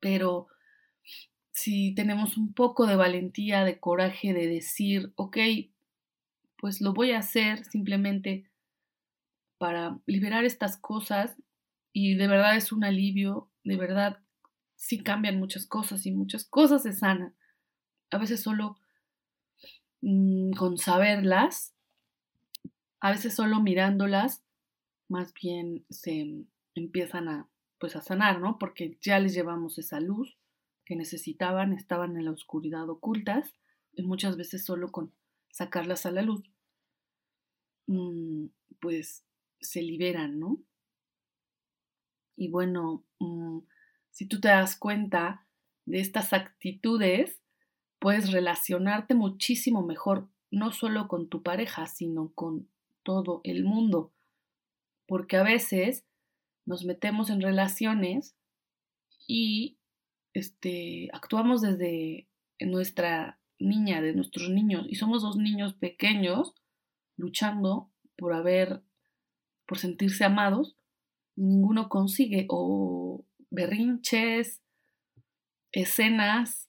Pero 0.00 0.48
si 1.52 1.94
tenemos 1.94 2.36
un 2.36 2.52
poco 2.52 2.86
de 2.86 2.96
valentía, 2.96 3.64
de 3.64 3.80
coraje, 3.80 4.34
de 4.34 4.46
decir, 4.46 5.12
ok, 5.16 5.38
pues 6.58 6.82
lo 6.82 6.92
voy 6.92 7.12
a 7.12 7.20
hacer 7.20 7.64
simplemente 7.64 8.50
para 9.56 9.98
liberar 10.04 10.44
estas 10.44 10.76
cosas 10.76 11.36
y 11.92 12.16
de 12.16 12.28
verdad 12.28 12.56
es 12.56 12.70
un 12.70 12.84
alivio, 12.84 13.50
de 13.64 13.76
verdad 13.76 14.20
sí 14.80 15.02
cambian 15.02 15.38
muchas 15.38 15.66
cosas 15.66 16.06
y 16.06 16.10
muchas 16.10 16.44
cosas 16.44 16.82
se 16.82 16.94
sanan. 16.94 17.36
A 18.10 18.16
veces 18.16 18.42
solo 18.42 18.78
mm, 20.00 20.52
con 20.52 20.78
saberlas, 20.78 21.74
a 23.00 23.10
veces 23.10 23.34
solo 23.34 23.60
mirándolas, 23.60 24.42
más 25.08 25.34
bien 25.34 25.84
se 25.90 26.46
empiezan 26.74 27.28
a, 27.28 27.48
pues 27.78 27.94
a 27.94 28.00
sanar, 28.00 28.40
¿no? 28.40 28.58
Porque 28.58 28.96
ya 29.02 29.18
les 29.18 29.34
llevamos 29.34 29.78
esa 29.78 30.00
luz 30.00 30.38
que 30.86 30.96
necesitaban, 30.96 31.74
estaban 31.74 32.16
en 32.16 32.24
la 32.24 32.32
oscuridad 32.32 32.88
ocultas, 32.88 33.52
y 33.92 34.02
muchas 34.02 34.38
veces 34.38 34.64
solo 34.64 34.90
con 34.90 35.12
sacarlas 35.50 36.06
a 36.06 36.10
la 36.10 36.22
luz, 36.22 36.42
mm, 37.86 38.46
pues 38.80 39.26
se 39.60 39.82
liberan, 39.82 40.40
¿no? 40.40 40.58
Y 42.34 42.48
bueno, 42.48 43.04
mm, 43.18 43.58
si 44.10 44.26
tú 44.26 44.40
te 44.40 44.48
das 44.48 44.76
cuenta 44.76 45.46
de 45.86 46.00
estas 46.00 46.32
actitudes, 46.32 47.40
puedes 47.98 48.32
relacionarte 48.32 49.14
muchísimo 49.14 49.82
mejor, 49.82 50.28
no 50.50 50.72
solo 50.72 51.08
con 51.08 51.28
tu 51.28 51.42
pareja, 51.42 51.86
sino 51.86 52.32
con 52.34 52.68
todo 53.02 53.40
el 53.44 53.64
mundo. 53.64 54.12
Porque 55.06 55.36
a 55.36 55.42
veces 55.42 56.04
nos 56.66 56.84
metemos 56.84 57.30
en 57.30 57.40
relaciones 57.40 58.36
y 59.26 59.78
este, 60.32 61.08
actuamos 61.12 61.60
desde 61.60 62.28
nuestra 62.60 63.38
niña, 63.58 64.00
de 64.00 64.14
nuestros 64.14 64.50
niños, 64.50 64.86
y 64.88 64.94
somos 64.94 65.22
dos 65.22 65.36
niños 65.36 65.74
pequeños 65.74 66.54
luchando 67.16 67.90
por 68.16 68.32
haber, 68.32 68.82
por 69.66 69.78
sentirse 69.78 70.24
amados, 70.24 70.76
ninguno 71.36 71.88
consigue, 71.88 72.46
o 72.48 73.24
berrinches, 73.50 74.60
escenas, 75.72 76.68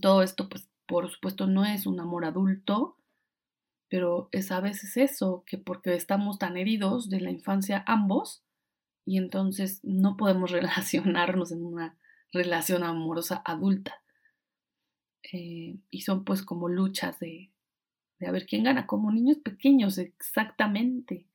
todo 0.00 0.22
esto, 0.22 0.48
pues, 0.48 0.68
por 0.86 1.10
supuesto, 1.10 1.46
no 1.46 1.64
es 1.64 1.86
un 1.86 2.00
amor 2.00 2.24
adulto, 2.24 2.96
pero 3.88 4.28
es 4.32 4.50
a 4.52 4.60
veces 4.60 4.96
eso, 4.96 5.44
que 5.46 5.58
porque 5.58 5.94
estamos 5.94 6.38
tan 6.38 6.56
heridos 6.56 7.10
de 7.10 7.20
la 7.20 7.30
infancia 7.30 7.84
ambos, 7.86 8.44
y 9.04 9.18
entonces 9.18 9.80
no 9.82 10.16
podemos 10.16 10.50
relacionarnos 10.52 11.52
en 11.52 11.64
una 11.64 11.98
relación 12.32 12.84
amorosa 12.84 13.42
adulta. 13.44 14.02
Eh, 15.32 15.78
y 15.90 16.00
son 16.00 16.24
pues 16.24 16.42
como 16.42 16.68
luchas 16.68 17.18
de, 17.20 17.52
de 18.18 18.26
a 18.26 18.32
ver 18.32 18.46
quién 18.46 18.64
gana, 18.64 18.86
como 18.86 19.12
niños 19.12 19.38
pequeños, 19.38 19.98
exactamente. 19.98 21.26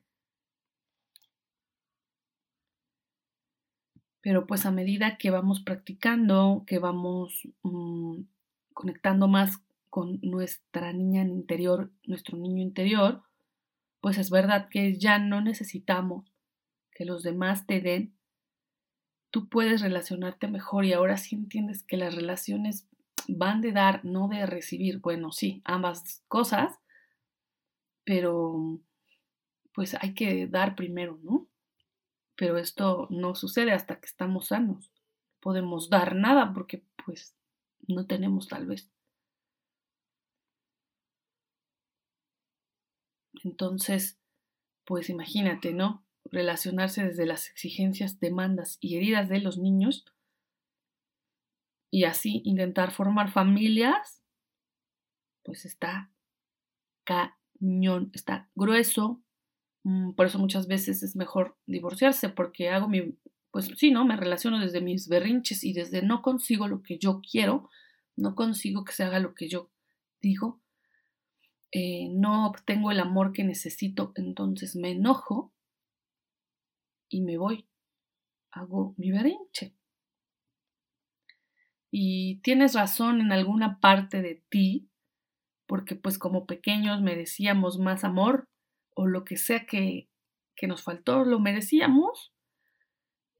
Pero 4.26 4.48
pues 4.48 4.66
a 4.66 4.72
medida 4.72 5.20
que 5.20 5.30
vamos 5.30 5.62
practicando, 5.62 6.64
que 6.66 6.80
vamos 6.80 7.48
mm, 7.62 8.22
conectando 8.74 9.28
más 9.28 9.60
con 9.92 10.20
nuestra 10.24 10.94
niña 10.94 11.22
interior, 11.22 11.92
nuestro 12.08 12.36
niño 12.36 12.64
interior, 12.64 13.22
pues 14.02 14.18
es 14.18 14.32
verdad 14.32 14.68
que 14.68 14.98
ya 14.98 15.20
no 15.20 15.42
necesitamos 15.42 16.26
que 16.92 17.06
los 17.06 17.22
demás 17.22 17.68
te 17.68 17.82
den. 17.82 18.16
Tú 19.30 19.48
puedes 19.48 19.82
relacionarte 19.82 20.48
mejor 20.48 20.86
y 20.86 20.94
ahora 20.94 21.18
sí 21.18 21.36
entiendes 21.36 21.84
que 21.84 21.96
las 21.96 22.16
relaciones 22.16 22.88
van 23.28 23.62
de 23.62 23.74
dar, 23.74 24.04
no 24.06 24.28
de 24.28 24.48
recibir. 24.48 25.02
Bueno, 25.02 25.32
sí, 25.34 25.62
ambas 25.66 26.24
cosas, 26.28 26.80
pero 28.04 28.82
pues 29.72 29.96
hay 30.02 30.16
que 30.16 30.48
dar 30.48 30.76
primero, 30.76 31.20
¿no? 31.22 31.48
Pero 32.36 32.58
esto 32.58 33.08
no 33.10 33.36
sucede 33.36 33.72
hasta 33.72 34.00
que 34.00 34.06
estamos 34.06 34.48
sanos. 34.48 34.92
podemos 35.40 35.90
dar 35.92 36.16
nada 36.16 36.54
porque 36.54 36.84
pues 37.06 37.36
no 37.88 38.08
tenemos 38.08 38.48
tal 38.48 38.66
vez. 38.66 38.90
Entonces, 43.44 44.20
pues 44.86 45.10
imagínate, 45.10 45.72
¿no? 45.74 46.04
Relacionarse 46.26 47.04
desde 47.04 47.28
las 47.28 47.50
exigencias, 47.50 48.20
demandas 48.20 48.78
y 48.82 48.98
heridas 48.98 49.30
de 49.30 49.40
los 49.40 49.60
niños 49.60 50.06
y 51.92 52.04
así 52.04 52.42
intentar 52.44 52.92
formar 52.92 53.32
familias, 53.32 54.22
pues 55.44 55.64
está 55.64 56.12
cañón, 57.06 58.12
está 58.14 58.50
grueso. 58.56 59.24
Mm, 59.86 60.14
por 60.14 60.26
eso 60.26 60.40
muchas 60.40 60.68
veces 60.68 61.04
es 61.04 61.16
mejor 61.16 61.56
divorciarse 61.68 62.30
porque 62.30 62.70
hago 62.70 62.90
mi, 62.90 63.16
pues 63.52 63.72
sí, 63.78 63.92
¿no? 63.92 64.04
Me 64.04 64.18
relaciono 64.18 64.60
desde 64.60 64.82
mis 64.82 65.08
berrinches 65.08 65.64
y 65.64 65.74
desde 65.74 66.02
no 66.02 66.24
consigo 66.24 66.68
lo 66.68 66.82
que 66.82 66.98
yo 66.98 67.22
quiero, 67.22 67.70
no 68.16 68.34
consigo 68.34 68.84
que 68.84 68.94
se 68.94 69.04
haga 69.04 69.20
lo 69.20 69.36
que 69.36 69.48
yo 69.48 69.70
digo, 70.22 70.60
eh, 71.72 72.10
no 72.10 72.48
obtengo 72.48 72.90
el 72.90 73.00
amor 73.00 73.32
que 73.32 73.44
necesito, 73.44 74.12
entonces 74.16 74.76
me 74.76 74.90
enojo 74.90 75.54
y 77.08 77.22
me 77.22 77.38
voy, 77.38 77.68
hago 78.50 78.96
mi 78.98 79.12
berrinche. 79.12 79.76
Y 81.92 82.40
tienes 82.42 82.74
razón 82.74 83.22
en 83.22 83.32
alguna 83.32 83.80
parte 83.80 84.24
de 84.24 84.44
ti, 84.50 84.90
porque 85.68 85.96
pues 85.96 86.18
como 86.18 86.48
pequeños 86.48 87.02
merecíamos 87.04 87.78
más 87.78 88.04
amor 88.04 88.50
o 88.96 89.06
lo 89.06 89.24
que 89.24 89.38
sea 89.38 89.66
que, 89.68 90.10
que 90.56 90.68
nos 90.68 90.82
faltó, 90.82 91.24
lo 91.24 91.40
merecíamos. 91.40 92.34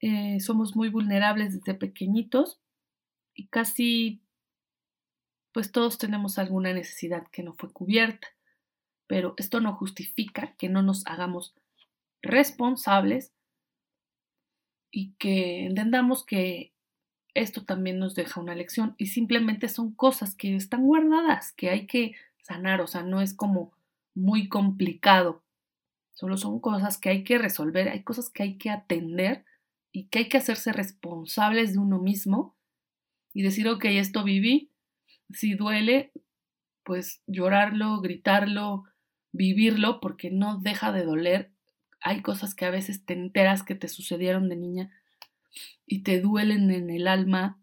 Eh, 0.00 0.38
somos 0.40 0.76
muy 0.76 0.88
vulnerables 0.88 1.54
desde 1.54 1.74
pequeñitos 1.74 2.60
y 3.34 3.48
casi 3.48 4.22
pues 5.52 5.72
todos 5.72 5.96
tenemos 5.96 6.38
alguna 6.38 6.74
necesidad 6.74 7.26
que 7.32 7.42
no 7.42 7.54
fue 7.54 7.72
cubierta, 7.72 8.28
pero 9.06 9.32
esto 9.38 9.58
no 9.60 9.74
justifica 9.74 10.54
que 10.58 10.68
no 10.68 10.82
nos 10.82 11.06
hagamos 11.06 11.54
responsables 12.20 13.32
y 14.90 15.14
que 15.14 15.64
entendamos 15.64 16.26
que 16.26 16.74
esto 17.32 17.64
también 17.64 17.98
nos 17.98 18.14
deja 18.14 18.38
una 18.38 18.54
lección 18.54 18.94
y 18.98 19.06
simplemente 19.06 19.70
son 19.70 19.94
cosas 19.94 20.34
que 20.34 20.54
están 20.56 20.82
guardadas, 20.82 21.52
que 21.54 21.70
hay 21.70 21.86
que 21.86 22.14
sanar, 22.42 22.82
o 22.82 22.86
sea, 22.86 23.02
no 23.02 23.22
es 23.22 23.32
como 23.32 23.72
muy 24.14 24.48
complicado, 24.48 25.42
solo 26.16 26.38
son 26.38 26.60
cosas 26.60 26.96
que 26.96 27.10
hay 27.10 27.24
que 27.24 27.36
resolver, 27.36 27.90
hay 27.90 28.02
cosas 28.02 28.30
que 28.30 28.42
hay 28.42 28.56
que 28.56 28.70
atender 28.70 29.44
y 29.92 30.08
que 30.08 30.20
hay 30.20 30.28
que 30.30 30.38
hacerse 30.38 30.72
responsables 30.72 31.74
de 31.74 31.78
uno 31.78 32.00
mismo 32.00 32.56
y 33.34 33.42
decir, 33.42 33.68
ok, 33.68 33.84
esto 33.84 34.24
viví, 34.24 34.72
si 35.30 35.54
duele, 35.54 36.12
pues 36.84 37.22
llorarlo, 37.26 38.00
gritarlo, 38.00 38.84
vivirlo, 39.32 40.00
porque 40.00 40.30
no 40.30 40.58
deja 40.58 40.90
de 40.90 41.04
doler. 41.04 41.52
Hay 42.00 42.22
cosas 42.22 42.54
que 42.54 42.64
a 42.64 42.70
veces 42.70 43.04
te 43.04 43.12
enteras 43.12 43.62
que 43.62 43.74
te 43.74 43.88
sucedieron 43.88 44.48
de 44.48 44.56
niña 44.56 44.90
y 45.84 46.02
te 46.02 46.18
duelen 46.22 46.70
en 46.70 46.88
el 46.88 47.08
alma. 47.08 47.60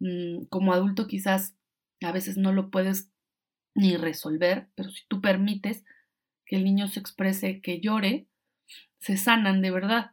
Mm, 0.00 0.46
como 0.46 0.72
adulto 0.72 1.06
quizás 1.06 1.54
a 2.02 2.10
veces 2.10 2.36
no 2.36 2.52
lo 2.52 2.70
puedes 2.70 3.12
ni 3.76 3.96
resolver, 3.96 4.70
pero 4.74 4.90
si 4.90 5.06
tú 5.06 5.20
permites 5.20 5.84
que 6.50 6.56
el 6.56 6.64
niño 6.64 6.88
se 6.88 6.98
exprese, 6.98 7.60
que 7.60 7.78
llore, 7.78 8.26
se 8.98 9.16
sanan 9.16 9.62
de 9.62 9.70
verdad. 9.70 10.10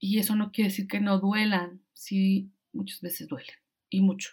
Y 0.00 0.18
eso 0.18 0.34
no 0.34 0.50
quiere 0.50 0.70
decir 0.70 0.88
que 0.88 0.98
no 0.98 1.20
duelan, 1.20 1.84
sí, 1.92 2.50
muchas 2.72 3.00
veces 3.00 3.28
duelen, 3.28 3.54
y 3.90 4.00
mucho 4.00 4.32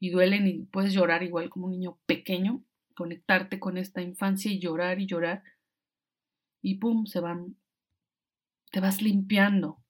y 0.00 0.08
duelen 0.08 0.46
y 0.46 0.62
puedes 0.64 0.94
llorar 0.94 1.22
igual 1.22 1.50
como 1.50 1.66
un 1.66 1.72
niño 1.72 1.98
pequeño, 2.06 2.64
conectarte 2.94 3.60
con 3.60 3.76
esta 3.76 4.00
infancia 4.00 4.50
y 4.50 4.60
llorar 4.60 4.98
y 4.98 5.06
llorar 5.06 5.42
y 6.62 6.76
pum, 6.76 7.04
se 7.04 7.20
van, 7.20 7.56
te 8.70 8.80
vas 8.80 9.02
limpiando. 9.02 9.82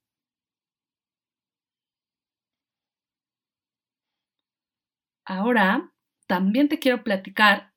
Ahora, 5.24 5.92
también 6.26 6.68
te 6.68 6.80
quiero 6.80 7.04
platicar 7.04 7.72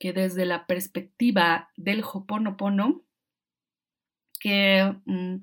que 0.00 0.12
desde 0.12 0.46
la 0.46 0.66
perspectiva 0.66 1.70
del 1.76 2.02
Hoponopono, 2.02 3.04
que 4.40 4.96
mm, 5.04 5.36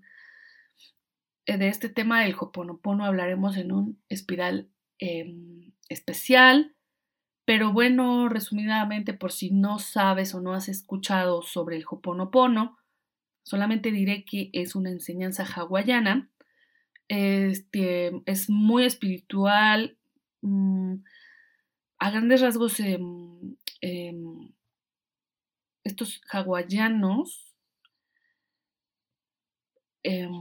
de 1.45 1.67
este 1.69 1.87
tema 1.87 2.23
del 2.23 2.35
Hoponopono 2.37 3.05
hablaremos 3.05 3.55
en 3.55 3.71
un 3.71 4.01
espiral 4.09 4.67
em, 4.99 5.71
especial, 5.87 6.75
pero 7.45 7.71
bueno, 7.71 8.27
resumidamente, 8.27 9.13
por 9.13 9.31
si 9.31 9.51
no 9.51 9.79
sabes 9.79 10.35
o 10.35 10.41
no 10.41 10.53
has 10.53 10.67
escuchado 10.67 11.43
sobre 11.43 11.77
el 11.77 11.85
Hoponopono, 11.89 12.77
solamente 13.43 13.91
diré 13.91 14.25
que 14.25 14.49
es 14.51 14.75
una 14.75 14.89
enseñanza 14.89 15.45
hawaiana. 15.45 16.29
Este, 17.07 18.21
es 18.25 18.49
muy 18.49 18.83
espiritual. 18.83 19.97
Mm, 20.41 20.95
a 21.99 22.11
grandes 22.11 22.41
rasgos, 22.41 22.79
em, 22.79 23.55
em, 23.81 24.36
estos 25.87 26.21
hawaianos 26.31 27.55
em, 30.03 30.31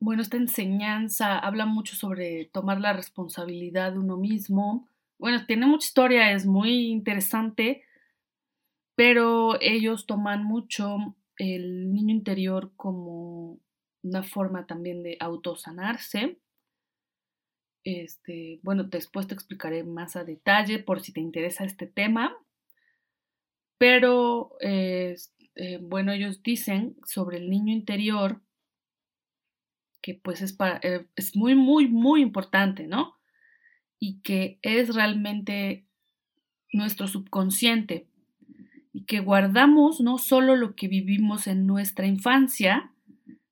bueno, 0.00 0.22
esta 0.22 0.36
enseñanza 0.36 1.38
habla 1.38 1.66
mucho 1.66 1.96
sobre 1.96 2.46
tomar 2.46 2.80
la 2.80 2.92
responsabilidad 2.92 3.92
de 3.92 3.98
uno 3.98 4.16
mismo. 4.16 4.88
Bueno, 5.18 5.44
tiene 5.46 5.66
mucha 5.66 5.86
historia, 5.86 6.32
es 6.32 6.46
muy 6.46 6.88
interesante, 6.88 7.82
pero 8.94 9.60
ellos 9.60 10.06
toman 10.06 10.44
mucho 10.44 11.16
el 11.36 11.92
niño 11.92 12.14
interior 12.14 12.72
como 12.76 13.60
una 14.02 14.22
forma 14.22 14.66
también 14.66 15.02
de 15.02 15.16
autosanarse. 15.20 16.38
Este, 17.84 18.60
bueno, 18.62 18.84
después 18.84 19.26
te 19.26 19.34
explicaré 19.34 19.82
más 19.82 20.14
a 20.14 20.24
detalle 20.24 20.78
por 20.78 21.00
si 21.00 21.12
te 21.12 21.20
interesa 21.20 21.64
este 21.64 21.86
tema. 21.86 22.36
Pero, 23.78 24.56
eh, 24.60 25.16
bueno, 25.80 26.12
ellos 26.12 26.42
dicen 26.42 26.96
sobre 27.04 27.38
el 27.38 27.48
niño 27.48 27.72
interior 27.72 28.42
que 30.00 30.14
pues 30.14 30.42
es, 30.42 30.52
para, 30.52 30.80
eh, 30.82 31.06
es 31.16 31.36
muy, 31.36 31.54
muy, 31.54 31.88
muy 31.88 32.22
importante, 32.22 32.86
¿no? 32.86 33.16
Y 33.98 34.20
que 34.20 34.58
es 34.62 34.94
realmente 34.94 35.86
nuestro 36.72 37.08
subconsciente 37.08 38.08
y 38.92 39.04
que 39.04 39.20
guardamos 39.20 40.00
no 40.00 40.18
solo 40.18 40.56
lo 40.56 40.74
que 40.74 40.88
vivimos 40.88 41.46
en 41.46 41.66
nuestra 41.66 42.06
infancia, 42.06 42.92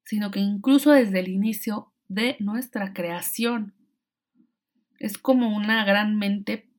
sino 0.04 0.30
que 0.30 0.40
incluso 0.40 0.92
desde 0.92 1.20
el 1.20 1.28
inicio 1.28 1.92
de 2.08 2.36
nuestra 2.38 2.92
creación. 2.92 3.74
Es 4.98 5.18
como 5.18 5.54
una 5.54 5.84
gran 5.84 6.16
mente, 6.16 6.70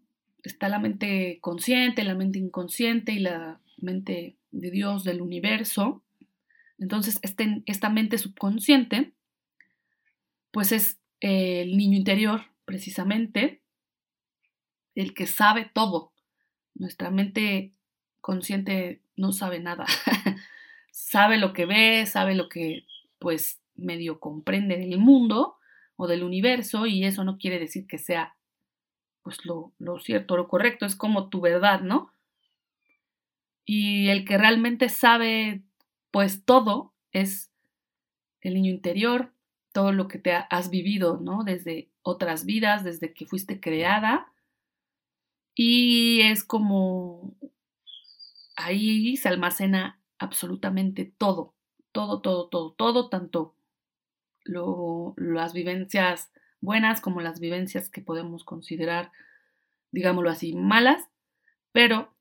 está 0.44 0.70
la 0.70 0.80
mente 0.80 1.40
consciente, 1.42 2.04
la 2.04 2.16
mente 2.16 2.40
inconsciente 2.40 3.12
y 3.14 3.20
la 3.20 3.60
mente 3.78 4.38
de 4.52 4.72
Dios, 4.72 5.04
del 5.04 5.22
universo. 5.22 6.04
Entonces, 6.80 7.20
este, 7.22 7.64
esta 7.66 7.90
mente 7.90 8.18
subconsciente 8.18 9.14
pues 10.52 10.72
es 10.72 11.00
el 11.20 11.78
niño 11.78 11.98
interior, 11.98 12.42
precisamente, 12.66 13.62
el 14.96 15.14
que 15.14 15.28
sabe 15.28 15.70
todo. 15.72 16.14
Nuestra 16.74 17.12
mente 17.12 17.74
consciente 18.22 19.02
no 19.16 19.32
sabe 19.32 19.60
nada. 19.60 19.86
sabe 20.92 21.38
lo 21.38 21.54
que 21.54 21.66
ve, 21.66 22.06
sabe 22.06 22.36
lo 22.36 22.50
que 22.50 22.86
pues 23.20 23.62
medio 23.76 24.20
comprende 24.20 24.78
del 24.78 24.98
mundo 24.98 25.58
o 25.96 26.08
del 26.08 26.24
universo 26.24 26.88
y 26.88 27.04
eso 27.04 27.24
no 27.24 27.38
quiere 27.38 27.60
decir 27.60 27.88
que 27.88 27.98
sea 27.98 28.36
pues 29.28 29.44
lo, 29.44 29.74
lo 29.78 30.00
cierto, 30.00 30.38
lo 30.38 30.48
correcto, 30.48 30.86
es 30.86 30.96
como 30.96 31.28
tu 31.28 31.42
verdad, 31.42 31.82
¿no? 31.82 32.14
Y 33.66 34.08
el 34.08 34.24
que 34.24 34.38
realmente 34.38 34.88
sabe 34.88 35.64
pues 36.12 36.46
todo 36.46 36.94
es 37.12 37.52
el 38.40 38.54
niño 38.54 38.72
interior, 38.72 39.34
todo 39.74 39.92
lo 39.92 40.08
que 40.08 40.18
te 40.18 40.32
has 40.32 40.70
vivido, 40.70 41.20
¿no? 41.22 41.44
Desde 41.44 41.90
otras 42.04 42.46
vidas, 42.46 42.86
desde 42.86 43.14
que 43.14 43.26
fuiste 43.26 43.60
creada. 43.60 44.32
Y 45.54 46.22
es 46.22 46.46
como 46.46 47.36
ahí 48.56 49.18
se 49.18 49.28
almacena 49.28 50.00
absolutamente 50.20 51.04
todo, 51.18 51.54
todo, 51.92 52.22
todo, 52.22 52.48
todo, 52.48 52.72
todo, 52.72 53.10
tanto 53.10 53.56
lo, 54.46 55.16
las 55.18 55.52
vivencias 55.52 56.32
buenas 56.62 57.02
como 57.02 57.22
las 57.22 57.40
vivencias 57.40 57.90
que 57.90 58.02
podemos 58.02 58.44
considerar, 58.44 59.12
digámoslo 59.92 60.30
así, 60.30 60.56
malas, 60.56 61.08
pero 61.72 62.16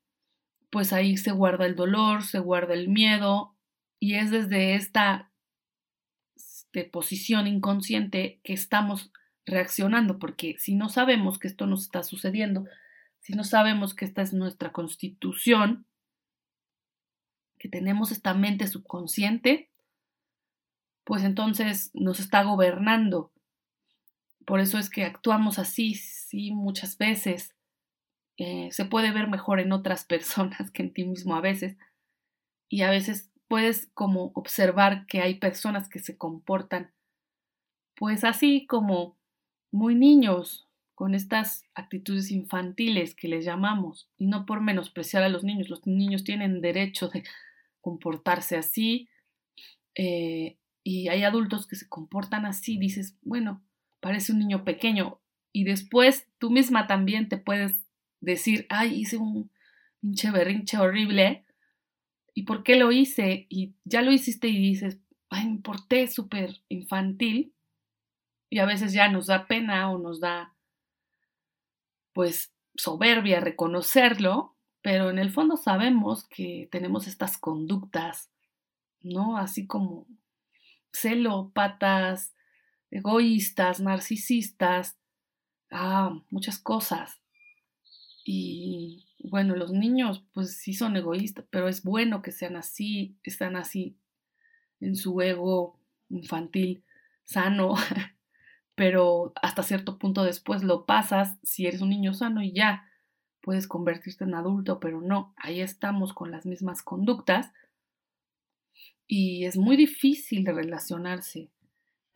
pues 0.69 0.93
ahí 0.93 1.17
se 1.17 1.31
guarda 1.31 1.65
el 1.65 1.75
dolor, 1.75 2.23
se 2.23 2.39
guarda 2.39 2.73
el 2.73 2.89
miedo 2.89 3.55
y 3.99 4.15
es 4.15 4.31
desde 4.31 4.75
esta 4.75 5.31
de 6.73 6.83
posición 6.83 7.47
inconsciente 7.47 8.39
que 8.43 8.53
estamos 8.53 9.11
reaccionando, 9.45 10.19
porque 10.19 10.55
si 10.59 10.75
no 10.75 10.89
sabemos 10.89 11.39
que 11.39 11.47
esto 11.47 11.65
nos 11.65 11.83
está 11.83 12.03
sucediendo, 12.03 12.65
si 13.19 13.33
no 13.33 13.43
sabemos 13.43 13.95
que 13.95 14.05
esta 14.05 14.21
es 14.21 14.33
nuestra 14.33 14.71
constitución, 14.71 15.85
que 17.57 17.69
tenemos 17.69 18.11
esta 18.11 18.33
mente 18.33 18.67
subconsciente, 18.67 19.69
pues 21.03 21.23
entonces 21.23 21.89
nos 21.93 22.19
está 22.19 22.43
gobernando. 22.43 23.31
Por 24.47 24.61
eso 24.61 24.77
es 24.77 24.89
que 24.89 25.03
actuamos 25.03 25.59
así, 25.59 25.95
sí, 25.95 26.51
muchas 26.51 26.97
veces. 26.97 27.53
Eh, 28.37 28.69
se 28.71 28.85
puede 28.85 29.11
ver 29.11 29.27
mejor 29.27 29.59
en 29.59 29.73
otras 29.73 30.05
personas 30.13 30.71
que 30.71 30.83
en 30.83 30.93
ti 30.93 31.03
mismo 31.03 31.35
a 31.35 31.41
veces. 31.41 31.75
Y 32.69 32.83
a 32.83 32.89
veces 32.89 33.29
puedes 33.49 33.91
como 33.93 34.31
observar 34.35 35.05
que 35.05 35.21
hay 35.21 35.35
personas 35.35 35.89
que 35.89 35.99
se 35.99 36.17
comportan 36.17 36.93
pues 37.97 38.23
así 38.23 38.65
como 38.67 39.17
muy 39.71 39.95
niños, 39.95 40.67
con 40.93 41.13
estas 41.13 41.65
actitudes 41.73 42.31
infantiles 42.31 43.15
que 43.15 43.27
les 43.27 43.43
llamamos, 43.43 44.09
y 44.17 44.27
no 44.27 44.45
por 44.45 44.61
menospreciar 44.61 45.23
a 45.23 45.29
los 45.29 45.43
niños, 45.43 45.69
los 45.69 45.85
niños 45.85 46.23
tienen 46.23 46.61
derecho 46.61 47.09
de 47.09 47.23
comportarse 47.81 48.55
así, 48.55 49.09
eh, 49.95 50.57
y 50.83 51.07
hay 51.09 51.23
adultos 51.23 51.67
que 51.67 51.75
se 51.75 51.89
comportan 51.89 52.45
así, 52.45 52.77
dices, 52.77 53.17
bueno, 53.23 53.63
parece 54.07 54.31
un 54.31 54.39
niño 54.39 54.63
pequeño, 54.63 55.19
y 55.51 55.65
después 55.65 56.29
tú 56.37 56.49
misma 56.49 56.87
también 56.87 57.27
te 57.27 57.35
puedes 57.37 57.73
decir, 58.21 58.65
ay, 58.69 58.95
hice 58.95 59.17
un 59.17 59.51
pinche 59.99 60.31
berrinche 60.31 60.77
horrible, 60.77 61.45
¿y 62.33 62.43
por 62.43 62.63
qué 62.63 62.77
lo 62.77 62.93
hice? 62.93 63.47
Y 63.49 63.73
ya 63.83 64.01
lo 64.01 64.13
hiciste 64.13 64.47
y 64.47 64.57
dices, 64.57 64.97
ay, 65.29 65.49
me 65.49 65.59
porté 65.59 66.07
súper 66.07 66.61
infantil, 66.69 67.53
y 68.49 68.59
a 68.59 68.65
veces 68.65 68.93
ya 68.93 69.09
nos 69.09 69.27
da 69.27 69.45
pena 69.45 69.91
o 69.91 69.97
nos 69.97 70.21
da, 70.21 70.55
pues, 72.13 72.53
soberbia 72.75 73.41
reconocerlo, 73.41 74.55
pero 74.81 75.09
en 75.09 75.19
el 75.19 75.31
fondo 75.31 75.57
sabemos 75.57 76.25
que 76.29 76.69
tenemos 76.71 77.07
estas 77.07 77.37
conductas, 77.37 78.31
¿no? 79.01 79.35
Así 79.35 79.67
como 79.67 80.07
celópatas, 80.93 82.36
egoístas, 82.91 83.79
narcisistas, 83.79 84.97
ah, 85.71 86.21
muchas 86.29 86.59
cosas. 86.59 87.19
Y 88.25 89.05
bueno, 89.19 89.55
los 89.55 89.71
niños 89.71 90.23
pues 90.33 90.57
sí 90.57 90.73
son 90.73 90.95
egoístas, 90.95 91.45
pero 91.49 91.67
es 91.67 91.83
bueno 91.83 92.21
que 92.21 92.31
sean 92.31 92.55
así, 92.55 93.17
están 93.23 93.55
así 93.55 93.97
en 94.79 94.95
su 94.95 95.21
ego 95.21 95.79
infantil 96.09 96.83
sano, 97.23 97.75
pero 98.75 99.33
hasta 99.41 99.63
cierto 99.63 99.97
punto 99.97 100.23
después 100.23 100.63
lo 100.63 100.85
pasas 100.85 101.37
si 101.43 101.65
eres 101.67 101.81
un 101.81 101.89
niño 101.89 102.13
sano 102.13 102.41
y 102.41 102.53
ya 102.53 102.89
puedes 103.41 103.67
convertirte 103.67 104.25
en 104.25 104.35
adulto, 104.35 104.79
pero 104.79 105.01
no, 105.01 105.33
ahí 105.37 105.61
estamos 105.61 106.13
con 106.13 106.31
las 106.31 106.45
mismas 106.45 106.81
conductas 106.81 107.51
y 109.07 109.45
es 109.45 109.57
muy 109.57 109.77
difícil 109.77 110.43
de 110.43 110.51
relacionarse, 110.51 111.49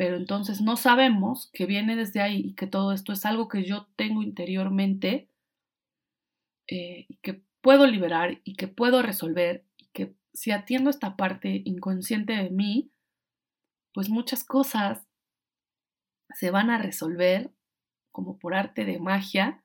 pero 0.02 0.16
entonces 0.16 0.62
no 0.62 0.78
sabemos 0.78 1.52
que 1.54 1.68
viene 1.68 1.96
desde 1.96 2.22
ahí 2.22 2.42
y 2.44 2.56
que 2.56 2.66
todo 2.66 2.92
esto 2.92 3.14
es 3.14 3.24
algo 3.24 3.48
que 3.48 3.64
yo 3.64 3.86
tengo 3.96 4.24
interiormente 4.24 5.30
eh, 6.68 7.06
y 7.08 7.18
que 7.18 7.44
puedo 7.62 7.86
liberar 7.86 8.42
y 8.44 8.56
que 8.56 8.68
puedo 8.68 9.04
resolver 9.04 9.64
y 9.78 9.90
que 9.90 10.16
si 10.34 10.50
atiendo 10.50 10.90
esta 10.90 11.16
parte 11.18 11.62
inconsciente 11.66 12.34
de 12.34 12.50
mí, 12.50 12.92
pues 13.94 14.10
muchas 14.10 14.44
cosas 14.44 15.06
se 16.34 16.50
van 16.50 16.72
a 16.72 16.80
resolver 16.80 17.52
como 18.10 18.40
por 18.40 18.56
arte 18.56 18.86
de 18.86 18.98
magia 18.98 19.64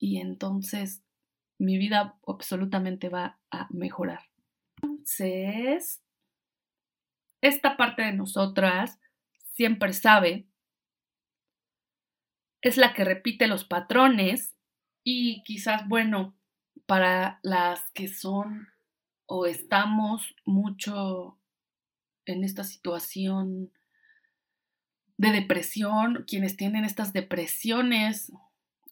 y 0.00 0.18
entonces 0.18 1.04
mi 1.60 1.78
vida 1.78 2.18
absolutamente 2.26 3.08
va 3.08 3.38
a 3.52 3.68
mejorar. 3.70 4.24
Entonces, 4.82 6.02
esta 7.40 7.76
parte 7.76 8.02
de 8.02 8.14
nosotras 8.14 8.98
siempre 9.58 9.92
sabe, 9.92 10.46
es 12.62 12.76
la 12.76 12.94
que 12.94 13.04
repite 13.04 13.48
los 13.48 13.64
patrones 13.64 14.56
y 15.02 15.42
quizás, 15.42 15.88
bueno, 15.88 16.38
para 16.86 17.40
las 17.42 17.90
que 17.90 18.06
son 18.06 18.68
o 19.26 19.46
estamos 19.46 20.36
mucho 20.44 21.40
en 22.24 22.44
esta 22.44 22.62
situación 22.62 23.72
de 25.16 25.32
depresión, 25.32 26.24
quienes 26.28 26.56
tienen 26.56 26.84
estas 26.84 27.12
depresiones 27.12 28.32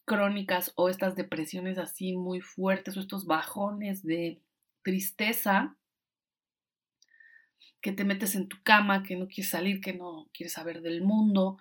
crónicas 0.03 0.73
o 0.75 0.89
estas 0.89 1.15
depresiones 1.15 1.77
así 1.77 2.17
muy 2.17 2.41
fuertes 2.41 2.97
o 2.97 2.99
estos 2.99 3.25
bajones 3.25 4.03
de 4.03 4.41
tristeza, 4.83 5.77
que 7.81 7.91
te 7.91 8.03
metes 8.03 8.35
en 8.35 8.47
tu 8.47 8.57
cama, 8.63 9.03
que 9.03 9.15
no 9.15 9.27
quieres 9.27 9.49
salir, 9.49 9.81
que 9.81 9.93
no 9.93 10.29
quieres 10.33 10.53
saber 10.53 10.81
del 10.81 11.01
mundo, 11.01 11.57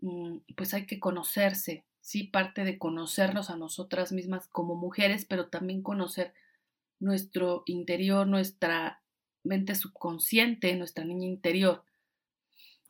mm, 0.00 0.38
pues 0.56 0.74
hay 0.74 0.86
que 0.86 1.00
conocerse, 1.00 1.84
sí, 2.00 2.24
parte 2.24 2.64
de 2.64 2.78
conocernos 2.78 3.50
a 3.50 3.56
nosotras 3.56 4.12
mismas 4.12 4.48
como 4.48 4.74
mujeres, 4.74 5.24
pero 5.24 5.48
también 5.48 5.82
conocer 5.82 6.34
nuestro 7.00 7.62
interior, 7.66 8.26
nuestra 8.26 9.02
mente 9.44 9.74
subconsciente, 9.74 10.76
nuestra 10.76 11.04
niña 11.04 11.26
interior 11.26 11.84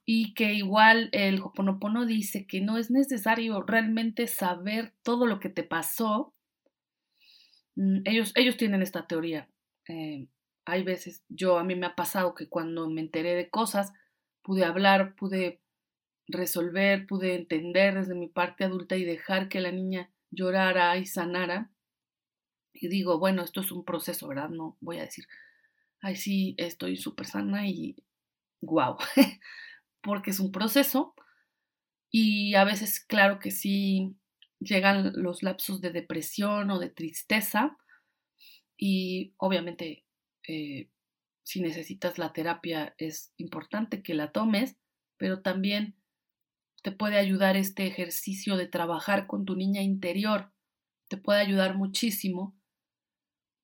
y 0.05 0.35
que 0.35 0.53
igual 0.55 1.09
el 1.13 1.41
Hoponopono 1.41 2.07
dice 2.07 2.47
que 2.47 2.61
no 2.61 2.77
es 2.79 2.91
necesario 2.91 3.63
realmente 3.63 4.27
saber 4.27 4.93
todo 5.03 5.27
lo 5.27 5.39
que 5.39 5.49
te 5.49 5.63
pasó. 5.63 6.35
Mm, 7.77 8.01
ellos, 8.05 8.33
ellos 8.35 8.57
tienen 8.57 8.83
esta 8.83 9.07
teoría. 9.07 9.49
Eh, 9.89 10.27
hay 10.65 10.83
veces, 10.83 11.25
yo 11.29 11.59
a 11.59 11.65
mí 11.65 11.75
me 11.75 11.87
ha 11.87 11.95
pasado 11.95 12.35
que 12.35 12.49
cuando 12.49 12.89
me 12.89 13.01
enteré 13.01 13.35
de 13.35 13.51
cosas, 13.51 13.93
pude 14.43 14.65
hablar, 14.65 15.15
pude 15.17 15.61
resolver, 16.29 17.07
pude 17.07 17.35
entender 17.35 17.95
desde 17.95 18.15
mi 18.15 18.29
parte 18.29 18.65
adulta 18.65 18.97
y 18.97 19.05
dejar 19.05 19.49
que 19.49 19.61
la 19.61 19.73
niña 19.73 20.11
llorara 20.31 20.97
y 20.97 21.07
sanara. 21.07 21.71
Y 22.73 22.89
digo, 22.89 23.19
bueno, 23.19 23.43
esto 23.43 23.61
es 23.61 23.73
un 23.73 23.85
proceso, 23.85 24.29
¿verdad? 24.29 24.49
No 24.49 24.77
voy 24.81 24.99
a 24.99 25.03
decir, 25.03 25.27
ay, 26.01 26.17
sí, 26.17 26.55
estoy 26.59 26.97
súper 26.97 27.27
sana 27.27 27.67
y 27.69 27.97
guau. 28.61 28.97
porque 30.03 30.31
es 30.31 30.41
un 30.41 30.53
proceso 30.53 31.15
y 32.11 32.55
a 32.57 32.65
veces 32.65 33.01
claro 33.01 33.39
que 33.39 33.51
sí 33.51 34.17
llegan 34.59 35.13
los 35.15 35.43
lapsos 35.43 35.81
de 35.81 35.91
depresión 35.91 36.71
o 36.71 36.79
de 36.79 36.91
tristeza 36.91 37.79
y 38.77 39.33
obviamente 39.39 40.02
eh, 40.47 40.89
si 41.45 41.61
necesitas 41.61 42.19
la 42.19 42.33
terapia 42.33 42.95
es 42.99 43.33
importante 43.37 44.03
que 44.03 44.15
la 44.15 44.33
tomes, 44.33 44.77
pero 45.17 45.43
también 45.43 45.97
te 46.83 46.93
puede 46.93 47.19
ayudar 47.19 47.57
este 47.57 47.87
ejercicio 47.87 48.57
de 48.57 48.67
trabajar 48.67 49.27
con 49.27 49.45
tu 49.45 49.57
niña 49.57 49.83
interior, 49.83 50.53
te 51.09 51.17
puede 51.17 51.41
ayudar 51.41 51.77
muchísimo 51.77 52.57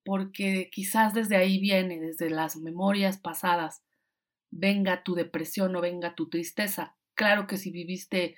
porque 0.05 0.71
quizás 0.73 1.13
desde 1.13 1.37
ahí 1.37 1.61
viene, 1.61 2.01
desde 2.01 2.31
las 2.31 2.57
memorias 2.57 3.19
pasadas, 3.19 3.83
venga 4.51 5.03
tu 5.03 5.15
depresión 5.15 5.77
o 5.77 5.81
venga 5.81 6.15
tu 6.15 6.31
tristeza. 6.31 6.97
Claro 7.15 7.47
que 7.47 7.59
si 7.59 7.71
viviste 7.71 8.37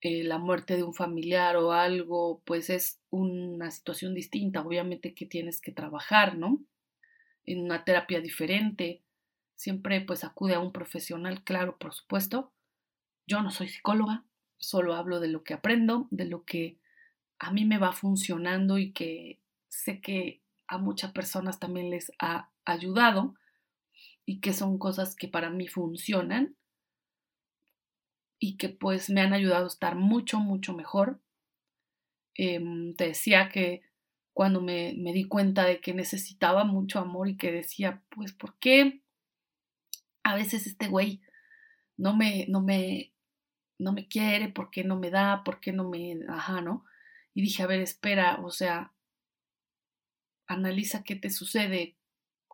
eh, 0.00 0.24
la 0.24 0.38
muerte 0.38 0.76
de 0.76 0.82
un 0.82 0.94
familiar 0.94 1.56
o 1.56 1.72
algo, 1.72 2.42
pues 2.46 2.70
es 2.70 3.00
una 3.10 3.70
situación 3.70 4.14
distinta, 4.14 4.62
obviamente 4.62 5.14
que 5.14 5.26
tienes 5.26 5.60
que 5.60 5.72
trabajar, 5.72 6.38
¿no? 6.38 6.64
En 7.46 7.60
una 7.60 7.84
terapia 7.84 8.20
diferente. 8.20 9.02
Siempre 9.54 10.00
pues 10.00 10.24
acude 10.24 10.54
a 10.54 10.60
un 10.60 10.72
profesional, 10.72 11.44
claro, 11.44 11.76
por 11.78 11.94
supuesto. 11.94 12.52
Yo 13.26 13.42
no 13.42 13.50
soy 13.50 13.68
psicóloga, 13.68 14.24
solo 14.58 14.94
hablo 14.94 15.20
de 15.20 15.28
lo 15.28 15.44
que 15.44 15.54
aprendo, 15.54 16.08
de 16.10 16.24
lo 16.24 16.44
que 16.44 16.78
a 17.38 17.52
mí 17.52 17.64
me 17.64 17.78
va 17.78 17.92
funcionando 17.92 18.78
y 18.78 18.92
que 18.92 19.40
sé 19.68 20.00
que 20.00 20.40
a 20.66 20.78
muchas 20.78 21.12
personas 21.12 21.58
también 21.58 21.90
les 21.90 22.12
ha 22.18 22.50
ayudado 22.64 23.34
y 24.24 24.40
que 24.40 24.52
son 24.52 24.78
cosas 24.78 25.16
que 25.16 25.28
para 25.28 25.50
mí 25.50 25.68
funcionan 25.68 26.56
y 28.38 28.56
que 28.56 28.68
pues 28.68 29.10
me 29.10 29.20
han 29.20 29.32
ayudado 29.32 29.64
a 29.64 29.68
estar 29.68 29.94
mucho, 29.94 30.40
mucho 30.40 30.74
mejor. 30.74 31.20
Em, 32.34 32.94
te 32.94 33.08
decía 33.08 33.48
que 33.48 33.82
cuando 34.32 34.60
me, 34.60 34.94
me, 34.98 35.12
di 35.12 35.24
cuenta 35.24 35.64
de 35.64 35.80
que 35.80 35.94
necesitaba 35.94 36.64
mucho 36.64 36.98
amor 36.98 37.28
y 37.28 37.36
que 37.36 37.52
decía, 37.52 38.02
pues, 38.08 38.32
¿por 38.32 38.58
qué 38.58 39.02
a 40.22 40.34
veces 40.34 40.66
este 40.66 40.88
güey 40.88 41.20
no 41.96 42.16
me, 42.16 42.46
no 42.48 42.62
me, 42.62 43.12
no 43.78 43.92
me 43.92 44.08
quiere? 44.08 44.48
¿Por 44.48 44.70
qué 44.70 44.84
no 44.84 44.98
me 44.98 45.10
da? 45.10 45.44
¿Por 45.44 45.60
qué 45.60 45.72
no 45.72 45.88
me, 45.88 46.18
ajá, 46.28 46.62
no? 46.62 46.84
Y 47.34 47.42
dije, 47.42 47.62
a 47.62 47.66
ver, 47.66 47.80
espera, 47.80 48.40
o 48.42 48.50
sea, 48.50 48.92
analiza 50.46 51.04
qué 51.04 51.16
te 51.16 51.30
sucede, 51.30 51.96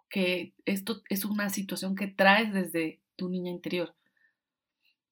que 0.09 0.55
esto 0.64 1.03
es 1.11 1.25
una 1.25 1.51
situación 1.51 1.95
que 1.95 2.07
traes 2.07 2.53
desde 2.53 3.01
tu 3.17 3.29
niña 3.29 3.51
interior. 3.51 3.95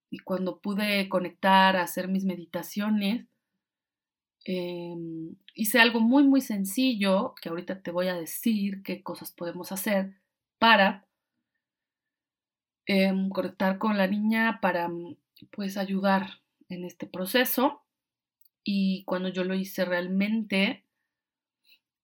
y 0.09 0.20
cuando 0.20 0.61
pude 0.61 1.09
conectar 1.09 1.76
hacer 1.76 2.09
mis 2.09 2.24
meditaciones, 2.24 3.26
em, 4.46 5.37
hice 5.54 5.80
algo 5.80 6.00
muy, 6.00 6.24
muy 6.24 6.40
sencillo, 6.40 7.35
que 7.40 7.48
ahorita 7.48 7.82
te 7.82 7.90
voy 7.90 8.09
a 8.09 8.14
decir 8.14 8.82
qué 8.82 9.02
cosas 9.02 9.32
podemos 9.32 9.72
hacer 9.72 10.14
para 10.59 11.06
em, 12.87 13.28
conectar 13.30 13.78
con 13.78 13.98
la 13.98 14.06
niña, 14.06 14.61
para 14.61 14.88
pues 15.50 15.76
ayudar 15.76 16.40
en 16.68 16.85
este 16.85 17.06
proceso. 17.06 17.82
Y 18.64 19.04
cuando 19.04 19.28
yo 19.28 19.44
lo 19.44 19.54
hice 19.54 19.85
realmente, 19.85 20.85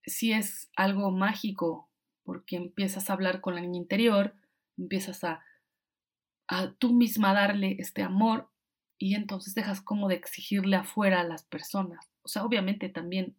sí 0.05 0.33
es 0.33 0.69
algo 0.75 1.11
mágico, 1.11 1.89
porque 2.23 2.57
empiezas 2.57 3.09
a 3.09 3.13
hablar 3.13 3.41
con 3.41 3.55
la 3.55 3.61
niña 3.61 3.77
interior, 3.77 4.35
empiezas 4.77 5.23
a 5.23 5.43
a 6.47 6.71
tú 6.73 6.93
misma 6.93 7.33
darle 7.33 7.77
este 7.79 8.03
amor 8.03 8.49
y 8.97 9.15
entonces 9.15 9.55
dejas 9.55 9.81
como 9.81 10.07
de 10.07 10.15
exigirle 10.15 10.75
afuera 10.75 11.21
a 11.21 11.23
las 11.23 11.43
personas. 11.43 12.12
O 12.23 12.27
sea, 12.27 12.43
obviamente 12.43 12.89
también 12.89 13.35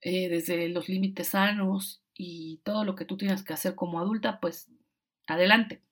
eh, 0.00 0.28
desde 0.28 0.68
los 0.68 0.88
límites 0.88 1.28
sanos 1.28 2.02
y 2.14 2.60
todo 2.64 2.84
lo 2.84 2.94
que 2.94 3.04
tú 3.04 3.16
tienes 3.16 3.42
que 3.42 3.52
hacer 3.52 3.74
como 3.74 4.00
adulta, 4.00 4.40
pues 4.40 4.70
adelante. 5.26 5.82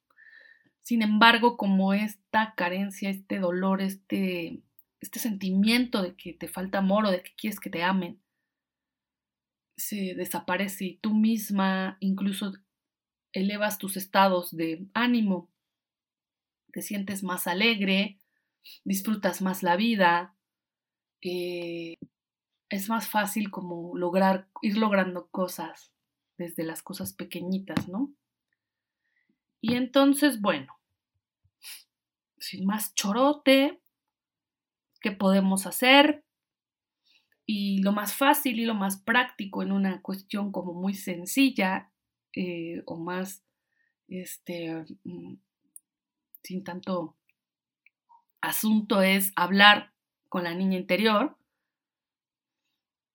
Sin 0.82 1.02
embargo, 1.02 1.56
como 1.56 1.92
esta 1.92 2.54
carencia, 2.56 3.10
este 3.10 3.38
dolor, 3.38 3.82
este, 3.82 4.62
este 5.00 5.18
sentimiento 5.18 6.02
de 6.02 6.16
que 6.16 6.32
te 6.32 6.48
falta 6.48 6.78
amor 6.78 7.06
o 7.06 7.10
de 7.10 7.22
que 7.22 7.34
quieres 7.36 7.60
que 7.60 7.70
te 7.70 7.82
amen, 7.82 8.20
se 9.76 10.14
desaparece 10.14 10.84
y 10.86 10.96
tú 10.96 11.14
misma 11.14 11.98
incluso 12.00 12.52
elevas 13.32 13.78
tus 13.78 13.96
estados 13.96 14.56
de 14.56 14.86
ánimo 14.94 15.50
te 16.72 16.82
sientes 16.82 17.22
más 17.22 17.46
alegre, 17.46 18.18
disfrutas 18.84 19.42
más 19.42 19.62
la 19.62 19.76
vida, 19.76 20.36
eh, 21.22 21.96
es 22.68 22.88
más 22.88 23.08
fácil 23.08 23.50
como 23.50 23.96
lograr, 23.96 24.48
ir 24.62 24.76
logrando 24.76 25.28
cosas 25.28 25.92
desde 26.36 26.64
las 26.64 26.82
cosas 26.82 27.12
pequeñitas, 27.12 27.88
¿no? 27.88 28.12
Y 29.60 29.74
entonces, 29.74 30.40
bueno, 30.40 30.78
sin 32.38 32.64
más 32.66 32.94
chorote, 32.94 33.80
¿qué 35.00 35.12
podemos 35.12 35.66
hacer? 35.66 36.24
Y 37.44 37.82
lo 37.82 37.92
más 37.92 38.14
fácil 38.14 38.60
y 38.60 38.64
lo 38.66 38.74
más 38.74 38.98
práctico 39.02 39.62
en 39.62 39.72
una 39.72 40.00
cuestión 40.02 40.52
como 40.52 40.74
muy 40.74 40.94
sencilla 40.94 41.90
eh, 42.34 42.82
o 42.86 42.96
más 42.96 43.42
este, 44.06 44.84
mm, 45.04 45.34
sin 46.42 46.62
tanto 46.62 47.16
asunto 48.40 49.02
es 49.02 49.32
hablar 49.34 49.92
con 50.28 50.44
la 50.44 50.54
niña 50.54 50.78
interior. 50.78 51.36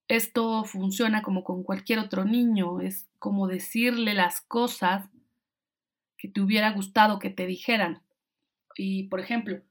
Esto 0.08 0.63
funciona 0.65 1.21
como 1.21 1.43
con 1.43 1.63
cualquier 1.63 1.99
otro 1.99 2.26
niño, 2.26 2.82
es 2.82 3.08
como 3.19 3.47
decirle 3.47 4.13
las 4.13 4.41
cosas 4.41 5.10
que 6.17 6.28
te 6.28 6.41
hubiera 6.41 6.71
gustado 6.71 7.19
que 7.19 7.30
te 7.30 7.45
dijeran. 7.45 8.02
Y, 8.76 9.04
por 9.04 9.19
ejemplo, 9.19 9.62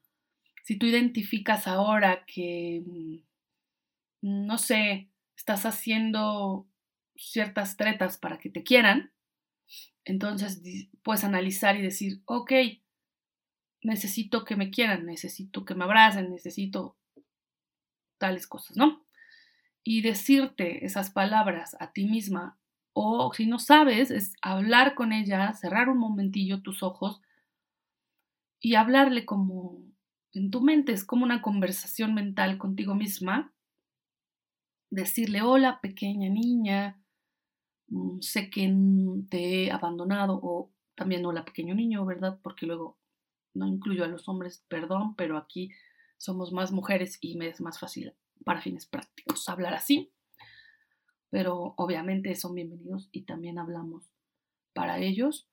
si 0.64 0.76
tú 0.76 0.86
identificas 0.86 1.66
ahora 1.66 2.24
que, 2.26 2.82
mm, 2.86 4.46
no 4.46 4.58
sé, 4.58 5.08
estás 5.36 5.66
haciendo 5.66 6.66
ciertas 7.16 7.76
tretas 7.76 8.18
para 8.18 8.38
que 8.38 8.50
te 8.50 8.62
quieran, 8.62 9.12
entonces 10.04 10.62
puedes 11.02 11.24
analizar 11.24 11.76
y 11.76 11.82
decir, 11.82 12.22
ok, 12.26 12.52
necesito 13.82 14.44
que 14.44 14.56
me 14.56 14.70
quieran, 14.70 15.06
necesito 15.06 15.64
que 15.64 15.74
me 15.74 15.84
abracen, 15.84 16.30
necesito 16.30 16.96
tales 18.22 18.46
cosas, 18.46 18.76
¿no? 18.76 19.04
Y 19.82 20.02
decirte 20.02 20.86
esas 20.86 21.10
palabras 21.10 21.76
a 21.80 21.92
ti 21.92 22.04
misma, 22.06 22.56
o 22.92 23.32
si 23.34 23.46
no 23.46 23.58
sabes, 23.58 24.12
es 24.12 24.34
hablar 24.42 24.94
con 24.94 25.12
ella, 25.12 25.52
cerrar 25.54 25.88
un 25.88 25.98
momentillo 25.98 26.62
tus 26.62 26.84
ojos 26.84 27.20
y 28.60 28.76
hablarle 28.76 29.26
como 29.26 29.82
en 30.34 30.52
tu 30.52 30.60
mente, 30.60 30.92
es 30.92 31.04
como 31.04 31.24
una 31.24 31.42
conversación 31.42 32.14
mental 32.14 32.58
contigo 32.58 32.94
misma, 32.94 33.52
decirle, 34.88 35.42
hola 35.42 35.80
pequeña 35.80 36.28
niña, 36.28 37.02
mm, 37.88 38.20
sé 38.20 38.50
que 38.50 38.72
te 39.30 39.64
he 39.64 39.72
abandonado, 39.72 40.38
o 40.40 40.70
también 40.94 41.26
hola 41.26 41.44
pequeño 41.44 41.74
niño, 41.74 42.06
¿verdad? 42.06 42.38
Porque 42.40 42.66
luego 42.66 42.98
no 43.52 43.66
incluyo 43.66 44.04
a 44.04 44.08
los 44.08 44.28
hombres, 44.28 44.64
perdón, 44.68 45.16
pero 45.16 45.36
aquí 45.36 45.72
somos 46.22 46.52
más 46.52 46.70
mujeres 46.70 47.18
y 47.20 47.36
me 47.36 47.48
es 47.48 47.60
más 47.60 47.80
fácil 47.80 48.14
para 48.44 48.60
fines 48.60 48.86
prácticos 48.86 49.48
hablar 49.48 49.74
así. 49.74 50.12
Pero 51.30 51.74
obviamente 51.76 52.32
son 52.36 52.54
bienvenidos 52.54 53.08
y 53.10 53.22
también 53.22 53.58
hablamos 53.58 54.04
para 54.72 55.00
ellos. 55.00 55.48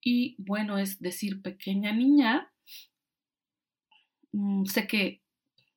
Y 0.00 0.36
bueno, 0.38 0.78
es 0.78 1.00
decir, 1.00 1.42
pequeña 1.42 1.92
niña, 1.92 2.52
mm, 4.30 4.66
sé 4.66 4.86
que 4.86 5.20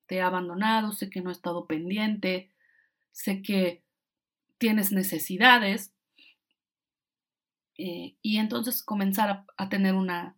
te 0.05 0.17
he 0.17 0.21
abandonado, 0.21 0.91
sé 0.91 1.09
que 1.09 1.21
no 1.21 1.31
he 1.31 1.33
estado 1.33 1.65
pendiente, 1.65 2.51
sé 3.11 3.41
que 3.41 3.83
tienes 4.59 4.91
necesidades. 4.91 5.95
Eh, 7.75 8.17
y 8.21 8.37
entonces 8.37 8.83
comenzar 8.83 9.45
a 9.57 9.69
tener 9.69 9.95
una 9.95 10.37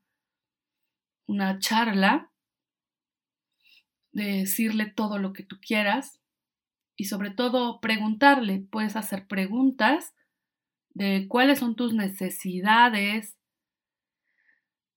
una 1.25 1.59
charla, 1.59 2.31
de 4.13 4.37
decirle 4.37 4.85
todo 4.85 5.17
lo 5.19 5.33
que 5.33 5.43
tú 5.43 5.57
quieras 5.59 6.19
y 6.95 7.05
sobre 7.05 7.31
todo 7.31 7.79
preguntarle, 7.81 8.65
puedes 8.69 8.95
hacer 8.95 9.27
preguntas 9.27 10.13
de 10.93 11.27
cuáles 11.27 11.59
son 11.59 11.75
tus 11.75 11.93
necesidades. 11.93 13.35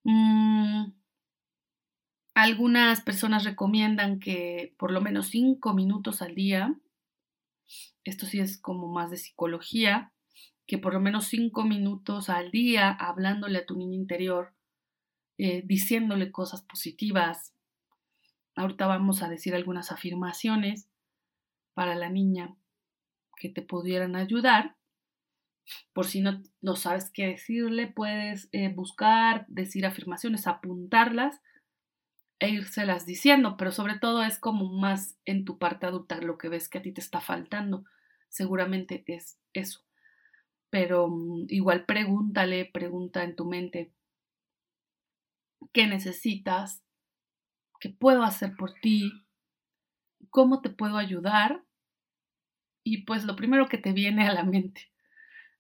Mm, 0.05 0.92
algunas 2.35 3.00
personas 3.00 3.44
recomiendan 3.44 4.20
que 4.20 4.74
por 4.79 4.92
lo 4.92 5.00
menos 5.00 5.29
cinco 5.29 5.72
minutos 5.72 6.20
al 6.20 6.35
día, 6.35 6.79
esto 8.05 8.26
sí 8.26 8.38
es 8.38 8.59
como 8.59 8.88
más 8.88 9.11
de 9.11 9.16
psicología, 9.16 10.12
que 10.66 10.79
por 10.79 10.92
lo 10.92 11.00
menos 11.00 11.26
cinco 11.26 11.64
minutos 11.64 12.29
al 12.29 12.50
día 12.50 12.90
hablándole 12.90 13.59
a 13.59 13.66
tu 13.66 13.76
niño 13.76 13.94
interior 13.94 14.55
eh, 15.38 15.62
diciéndole 15.64 16.31
cosas 16.31 16.62
positivas. 16.62 17.56
Ahorita 18.57 18.87
vamos 18.87 19.23
a 19.23 19.29
decir 19.29 19.55
algunas 19.55 19.92
afirmaciones 19.92 20.88
para 21.75 21.95
la 21.95 22.09
niña 22.09 22.57
que 23.37 23.51
te 23.51 23.61
pudieran 23.61 24.16
ayudar. 24.16 24.77
Por 25.92 26.07
si 26.07 26.23
no, 26.23 26.42
no 26.62 26.75
sabes 26.75 27.11
qué 27.11 27.27
decirle, 27.27 27.87
puedes 27.87 28.49
eh, 28.53 28.73
buscar, 28.73 29.47
decir 29.49 29.85
afirmaciones, 29.85 30.47
apuntarlas 30.47 31.42
e 32.38 32.49
irselas 32.49 33.05
diciendo, 33.05 33.57
pero 33.59 33.73
sobre 33.73 33.99
todo 33.99 34.23
es 34.23 34.38
como 34.38 34.73
más 34.73 35.19
en 35.27 35.45
tu 35.45 35.59
parte 35.59 35.87
adulta 35.87 36.21
lo 36.21 36.38
que 36.38 36.49
ves 36.49 36.69
que 36.69 36.79
a 36.79 36.83
ti 36.83 36.92
te 36.92 37.01
está 37.03 37.21
faltando. 37.21 37.85
Seguramente 38.29 39.05
es 39.07 39.38
eso. 39.53 39.85
Pero 40.71 41.09
mm, 41.09 41.47
igual 41.49 41.85
pregúntale, 41.85 42.71
pregunta 42.73 43.23
en 43.23 43.37
tu 43.37 43.45
mente, 43.45 43.92
qué 45.73 45.87
necesitas, 45.87 46.86
puedo 47.88 48.22
hacer 48.22 48.57
por 48.57 48.75
ti, 48.75 49.25
cómo 50.31 50.61
te 50.61 50.70
puedo 50.70 50.96
ayudar. 50.96 51.62
Y 52.85 52.99
pues 53.05 53.25
lo 53.25 53.37
primero 53.37 53.68
que 53.68 53.79
te 53.79 53.92
viene 53.92 54.27
a 54.29 54.33
la 54.33 54.44
mente. 54.44 54.92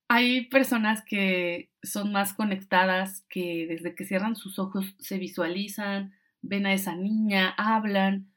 Hay 0.08 0.46
personas 0.46 1.02
que 1.02 1.72
son 1.82 2.12
más 2.12 2.32
conectadas, 2.32 3.24
que 3.28 3.66
desde 3.68 3.94
que 3.94 4.04
cierran 4.04 4.36
sus 4.36 4.58
ojos 4.58 4.94
se 4.98 5.18
visualizan, 5.18 6.14
ven 6.42 6.66
a 6.66 6.72
esa 6.72 6.94
niña, 6.94 7.54
hablan, 7.58 8.32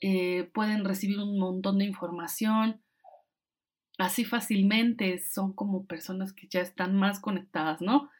eh, 0.00 0.50
pueden 0.52 0.84
recibir 0.84 1.18
un 1.18 1.38
montón 1.38 1.78
de 1.78 1.86
información 1.86 2.84
así 3.98 4.24
fácilmente, 4.24 5.18
son 5.18 5.52
como 5.52 5.86
personas 5.86 6.32
que 6.32 6.48
ya 6.48 6.60
están 6.60 6.96
más 6.96 7.20
conectadas, 7.20 7.80
¿no? 7.80 8.10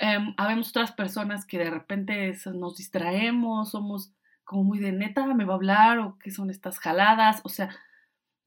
Um, 0.00 0.34
habemos 0.36 0.70
otras 0.70 0.92
personas 0.92 1.44
que 1.44 1.58
de 1.58 1.70
repente 1.70 2.32
nos 2.54 2.76
distraemos, 2.76 3.72
somos 3.72 4.12
como 4.48 4.64
muy 4.64 4.78
de 4.78 4.92
neta, 4.92 5.26
me 5.34 5.44
va 5.44 5.52
a 5.52 5.56
hablar 5.56 5.98
o 5.98 6.18
qué 6.18 6.30
son 6.30 6.48
estas 6.48 6.78
jaladas, 6.78 7.42
o 7.44 7.50
sea, 7.50 7.68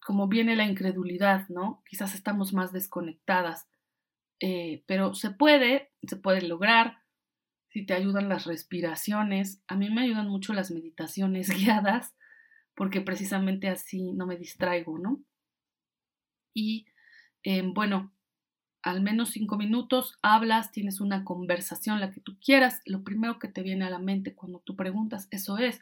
como 0.03 0.27
viene 0.27 0.55
la 0.55 0.65
incredulidad, 0.65 1.47
¿no? 1.47 1.83
Quizás 1.87 2.15
estamos 2.15 2.53
más 2.53 2.73
desconectadas, 2.73 3.69
eh, 4.39 4.83
pero 4.87 5.13
se 5.13 5.29
puede, 5.29 5.91
se 6.01 6.15
puede 6.15 6.41
lograr 6.41 7.03
si 7.69 7.85
te 7.85 7.93
ayudan 7.93 8.29
las 8.29 8.45
respiraciones. 8.45 9.61
A 9.67 9.75
mí 9.75 9.91
me 9.91 10.01
ayudan 10.01 10.27
mucho 10.27 10.53
las 10.53 10.71
meditaciones 10.71 11.49
guiadas 11.55 12.15
porque 12.73 13.01
precisamente 13.01 13.69
así 13.69 14.11
no 14.11 14.25
me 14.25 14.37
distraigo, 14.37 14.97
¿no? 14.97 15.23
Y 16.55 16.87
em, 17.43 17.75
bueno, 17.75 18.11
al 18.81 19.01
menos 19.01 19.29
cinco 19.29 19.55
minutos, 19.55 20.17
hablas, 20.23 20.71
tienes 20.71 20.99
una 20.99 21.23
conversación, 21.25 21.99
la 21.99 22.09
que 22.09 22.21
tú 22.21 22.39
quieras, 22.43 22.81
lo 22.85 23.03
primero 23.03 23.37
que 23.37 23.49
te 23.49 23.61
viene 23.61 23.85
a 23.85 23.91
la 23.91 23.99
mente 23.99 24.33
cuando 24.33 24.61
tú 24.61 24.75
preguntas, 24.75 25.27
eso 25.29 25.59
es. 25.59 25.79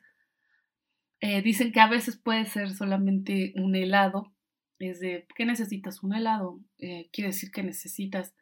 Eh, 1.22 1.42
dicen 1.42 1.72
que 1.72 1.82
a 1.82 1.90
veces 1.90 2.18
puede 2.18 2.46
ser 2.46 2.72
solamente 2.72 3.54
un 3.56 3.76
helado, 3.76 4.34
es 4.80 5.00
de, 5.00 5.28
¿qué 5.36 5.46
necesitas? 5.46 6.02
Un 6.02 6.14
helado, 6.14 6.62
eh, 6.78 7.10
quiere 7.12 7.30
decir 7.30 7.52
que 7.52 7.64
necesitas 7.64 8.34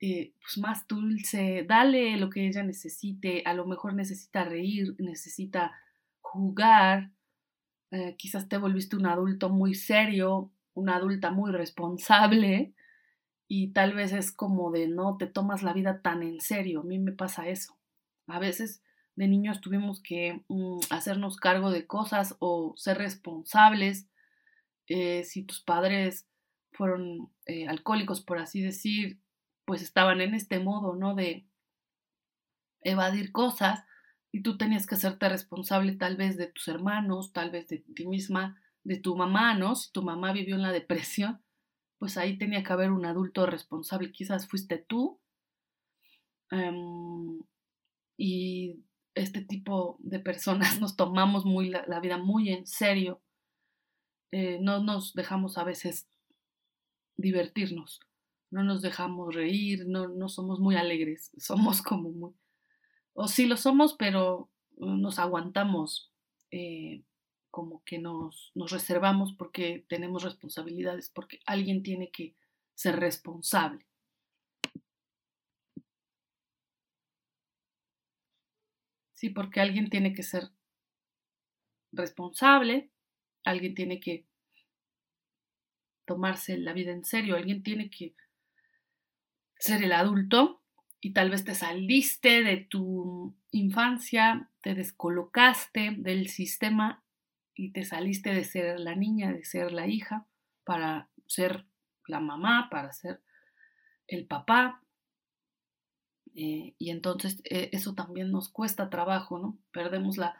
eh, 0.00 0.34
pues 0.40 0.58
más 0.58 0.86
dulce, 0.86 1.64
dale 1.66 2.16
lo 2.18 2.28
que 2.28 2.46
ella 2.46 2.62
necesite, 2.62 3.42
a 3.46 3.54
lo 3.54 3.66
mejor 3.66 3.94
necesita 3.94 4.44
reír, 4.44 4.94
necesita 4.98 5.72
jugar, 6.20 7.12
quizás 8.16 8.48
te 8.48 8.56
volviste 8.56 8.96
un 8.96 9.04
adulto 9.06 9.50
muy 9.50 9.74
serio, 9.74 10.50
una 10.72 10.96
adulta 10.96 11.30
muy 11.30 11.52
responsable, 11.52 12.74
y 13.54 13.72
tal 13.72 13.92
vez 13.92 14.14
es 14.14 14.32
como 14.32 14.70
de 14.70 14.88
no 14.88 15.18
te 15.18 15.26
tomas 15.26 15.62
la 15.62 15.74
vida 15.74 16.00
tan 16.00 16.22
en 16.22 16.40
serio. 16.40 16.80
A 16.80 16.84
mí 16.84 16.98
me 16.98 17.12
pasa 17.12 17.48
eso. 17.48 17.78
A 18.26 18.38
veces 18.38 18.82
de 19.14 19.28
niños 19.28 19.60
tuvimos 19.60 20.00
que 20.00 20.42
mm, 20.48 20.80
hacernos 20.90 21.36
cargo 21.36 21.70
de 21.70 21.86
cosas 21.86 22.36
o 22.38 22.74
ser 22.76 22.98
responsables. 22.98 24.08
Eh, 24.88 25.24
si 25.24 25.44
tus 25.44 25.60
padres 25.60 26.28
fueron 26.72 27.30
eh, 27.46 27.68
alcohólicos, 27.68 28.22
por 28.22 28.38
así 28.38 28.62
decir, 28.62 29.20
pues 29.64 29.82
estaban 29.82 30.20
en 30.20 30.34
este 30.34 30.58
modo, 30.58 30.94
¿no? 30.94 31.14
De 31.14 31.46
evadir 32.80 33.32
cosas 33.32 33.84
y 34.32 34.42
tú 34.42 34.56
tenías 34.56 34.86
que 34.86 34.94
hacerte 34.94 35.28
responsable 35.28 35.94
tal 35.94 36.16
vez 36.16 36.36
de 36.36 36.46
tus 36.46 36.66
hermanos, 36.68 37.32
tal 37.32 37.50
vez 37.50 37.68
de 37.68 37.78
ti 37.78 38.06
misma, 38.06 38.60
de 38.82 38.96
tu 38.96 39.14
mamá, 39.14 39.54
¿no? 39.54 39.74
Si 39.74 39.92
tu 39.92 40.02
mamá 40.02 40.32
vivió 40.32 40.56
en 40.56 40.62
la 40.62 40.72
depresión, 40.72 41.42
pues 41.98 42.16
ahí 42.16 42.38
tenía 42.38 42.64
que 42.64 42.72
haber 42.72 42.90
un 42.90 43.04
adulto 43.04 43.46
responsable, 43.46 44.10
quizás 44.10 44.48
fuiste 44.48 44.78
tú. 44.78 45.20
Em, 46.50 47.40
y 48.16 48.82
este 49.14 49.42
tipo 49.42 49.96
de 50.00 50.20
personas 50.20 50.80
nos 50.80 50.96
tomamos 50.96 51.44
muy 51.44 51.68
la, 51.70 52.00
vida 52.00 52.18
muy 52.18 52.50
en 52.50 52.66
serio. 52.66 53.20
Eh, 54.30 54.58
no 54.60 54.82
nos 54.82 55.12
dejamos 55.14 55.58
a 55.58 55.64
veces 55.64 56.08
divertirnos, 57.16 58.00
no 58.50 58.62
nos 58.62 58.80
dejamos 58.80 59.34
reír, 59.34 59.86
no, 59.86 60.08
no 60.08 60.28
somos 60.28 60.58
muy 60.58 60.76
alegres, 60.76 61.30
somos 61.38 61.82
como 61.82 62.10
muy... 62.10 62.32
O 63.14 63.28
sí 63.28 63.44
lo 63.46 63.58
somos, 63.58 63.94
pero 63.94 64.48
nos 64.78 65.18
aguantamos 65.18 66.10
eh, 66.50 67.02
como 67.50 67.84
que 67.84 67.98
nos, 67.98 68.52
nos 68.54 68.70
reservamos 68.70 69.34
porque 69.34 69.84
tenemos 69.88 70.22
responsabilidades, 70.22 71.10
porque 71.10 71.40
alguien 71.44 71.82
tiene 71.82 72.10
que 72.10 72.34
ser 72.74 72.98
responsable. 72.98 73.86
Sí, 79.22 79.30
porque 79.30 79.60
alguien 79.60 79.88
tiene 79.88 80.14
que 80.14 80.24
ser 80.24 80.50
responsable, 81.92 82.90
alguien 83.44 83.76
tiene 83.76 84.00
que 84.00 84.26
tomarse 86.04 86.58
la 86.58 86.72
vida 86.72 86.90
en 86.90 87.04
serio, 87.04 87.36
alguien 87.36 87.62
tiene 87.62 87.88
que 87.88 88.16
ser 89.60 89.84
el 89.84 89.92
adulto 89.92 90.60
y 91.00 91.12
tal 91.12 91.30
vez 91.30 91.44
te 91.44 91.54
saliste 91.54 92.42
de 92.42 92.56
tu 92.56 93.36
infancia, 93.52 94.50
te 94.60 94.74
descolocaste 94.74 95.94
del 95.98 96.26
sistema 96.28 97.04
y 97.54 97.70
te 97.70 97.84
saliste 97.84 98.34
de 98.34 98.42
ser 98.42 98.80
la 98.80 98.96
niña, 98.96 99.32
de 99.32 99.44
ser 99.44 99.70
la 99.70 99.86
hija, 99.86 100.26
para 100.64 101.10
ser 101.28 101.64
la 102.08 102.18
mamá, 102.18 102.66
para 102.72 102.92
ser 102.92 103.22
el 104.08 104.26
papá. 104.26 104.81
Eh, 106.34 106.74
y 106.78 106.90
entonces 106.90 107.42
eh, 107.44 107.70
eso 107.72 107.94
también 107.94 108.30
nos 108.30 108.48
cuesta 108.48 108.90
trabajo, 108.90 109.38
¿no? 109.38 109.58
Perdemos 109.70 110.16
la... 110.16 110.36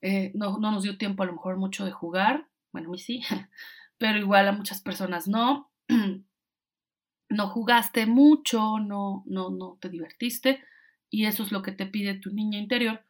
Eh, 0.00 0.32
no, 0.34 0.58
no, 0.58 0.70
nos 0.70 0.84
dio 0.84 0.96
tiempo 0.98 1.22
a 1.22 1.26
lo 1.26 1.32
mejor 1.32 1.56
mucho 1.56 1.84
de 1.84 1.90
jugar, 1.90 2.48
bueno, 2.72 2.88
a 2.88 2.92
mí 2.92 2.98
sí, 2.98 3.22
pero 3.98 4.18
igual 4.18 4.48
a 4.48 4.52
muchas 4.52 4.80
personas 4.80 5.28
no. 5.28 5.70
no 7.28 7.48
jugaste 7.48 8.06
mucho, 8.06 8.78
no, 8.78 9.24
no, 9.26 9.50
no 9.50 9.78
te 9.80 9.88
divertiste 9.88 10.62
y 11.10 11.26
eso 11.26 11.42
es 11.42 11.52
lo 11.52 11.62
que 11.62 11.72
te 11.72 11.86
pide 11.86 12.14
tu 12.14 12.32
niña 12.32 12.58
interior. 12.58 13.04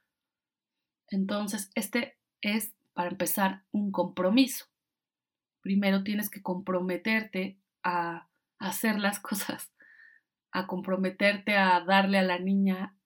Entonces, 1.08 1.70
este 1.74 2.18
es 2.40 2.74
para 2.92 3.10
empezar 3.10 3.64
un 3.72 3.92
compromiso. 3.92 4.66
Primero 5.60 6.04
tienes 6.04 6.30
que 6.30 6.42
comprometerte 6.42 7.58
a 7.82 8.28
hacer 8.58 8.98
las 8.98 9.20
cosas, 9.20 9.72
a 10.54 10.66
comprometerte 10.66 11.56
a 11.56 11.80
darle 11.80 12.18
a 12.18 12.22
la 12.22 12.38
niña 12.38 12.96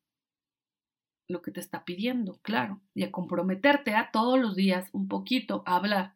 lo 1.29 1.43
que 1.43 1.51
te 1.51 1.61
está 1.61 1.85
pidiendo, 1.85 2.39
claro, 2.43 2.81
y 2.95 3.03
a 3.03 3.11
comprometerte 3.11 3.95
a 3.95 4.11
todos 4.13 4.39
los 4.39 4.55
días 4.55 4.89
un 4.93 5.09
poquito 5.09 5.63
hablar, 5.67 6.15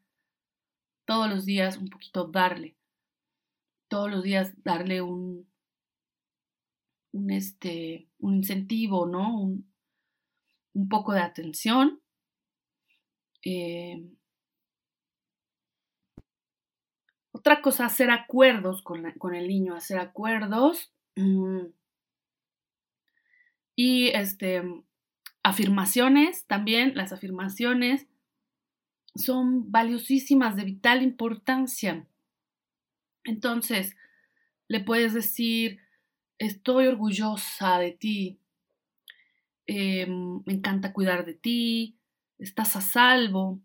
todos 1.05 1.29
los 1.29 1.45
días 1.45 1.77
un 1.79 1.89
poquito 1.89 2.29
darle, 2.29 2.77
todos 3.89 4.11
los 4.11 4.23
días 4.23 4.53
darle 4.63 5.03
un, 5.03 5.51
un, 7.13 7.31
este, 7.31 8.09
un 8.19 8.37
incentivo, 8.37 9.07
¿no? 9.07 9.39
Un, 9.39 9.73
un 10.75 10.89
poco 10.89 11.13
de 11.13 11.21
atención 11.21 12.03
eh, 13.45 14.01
otra 17.33 17.61
cosa, 17.61 17.87
hacer 17.87 18.11
acuerdos 18.11 18.83
con, 18.83 19.05
el 19.35 19.49
niño, 19.49 19.75
hacer 19.75 19.99
acuerdos. 19.99 20.93
Mm, 21.17 21.67
y 23.77 24.09
este, 24.09 24.63
afirmaciones 25.43 26.47
también, 26.47 26.95
las 26.95 27.13
afirmaciones 27.13 28.07
son 29.15 29.71
valiosísimas, 29.71 30.57
de 30.57 30.65
vital 30.65 31.03
importancia. 31.03 32.07
Entonces, 33.25 33.97
le 34.69 34.81
puedes 34.81 35.15
decir, 35.15 35.81
estoy 36.39 36.87
orgullosa 36.87 37.79
de 37.79 37.93
ti, 37.93 38.39
em, 39.67 40.43
me 40.47 40.55
encanta 40.55 40.93
cuidar 40.93 41.25
de 41.25 41.35
ti, 41.35 41.99
estás 42.39 42.75
a 42.77 42.81
salvo, 42.81 43.61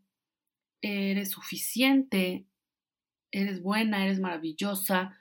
eres 0.82 1.32
suficiente, 1.32 2.46
eres 3.32 3.62
buena, 3.62 4.06
eres 4.06 4.20
maravillosa, 4.20 5.18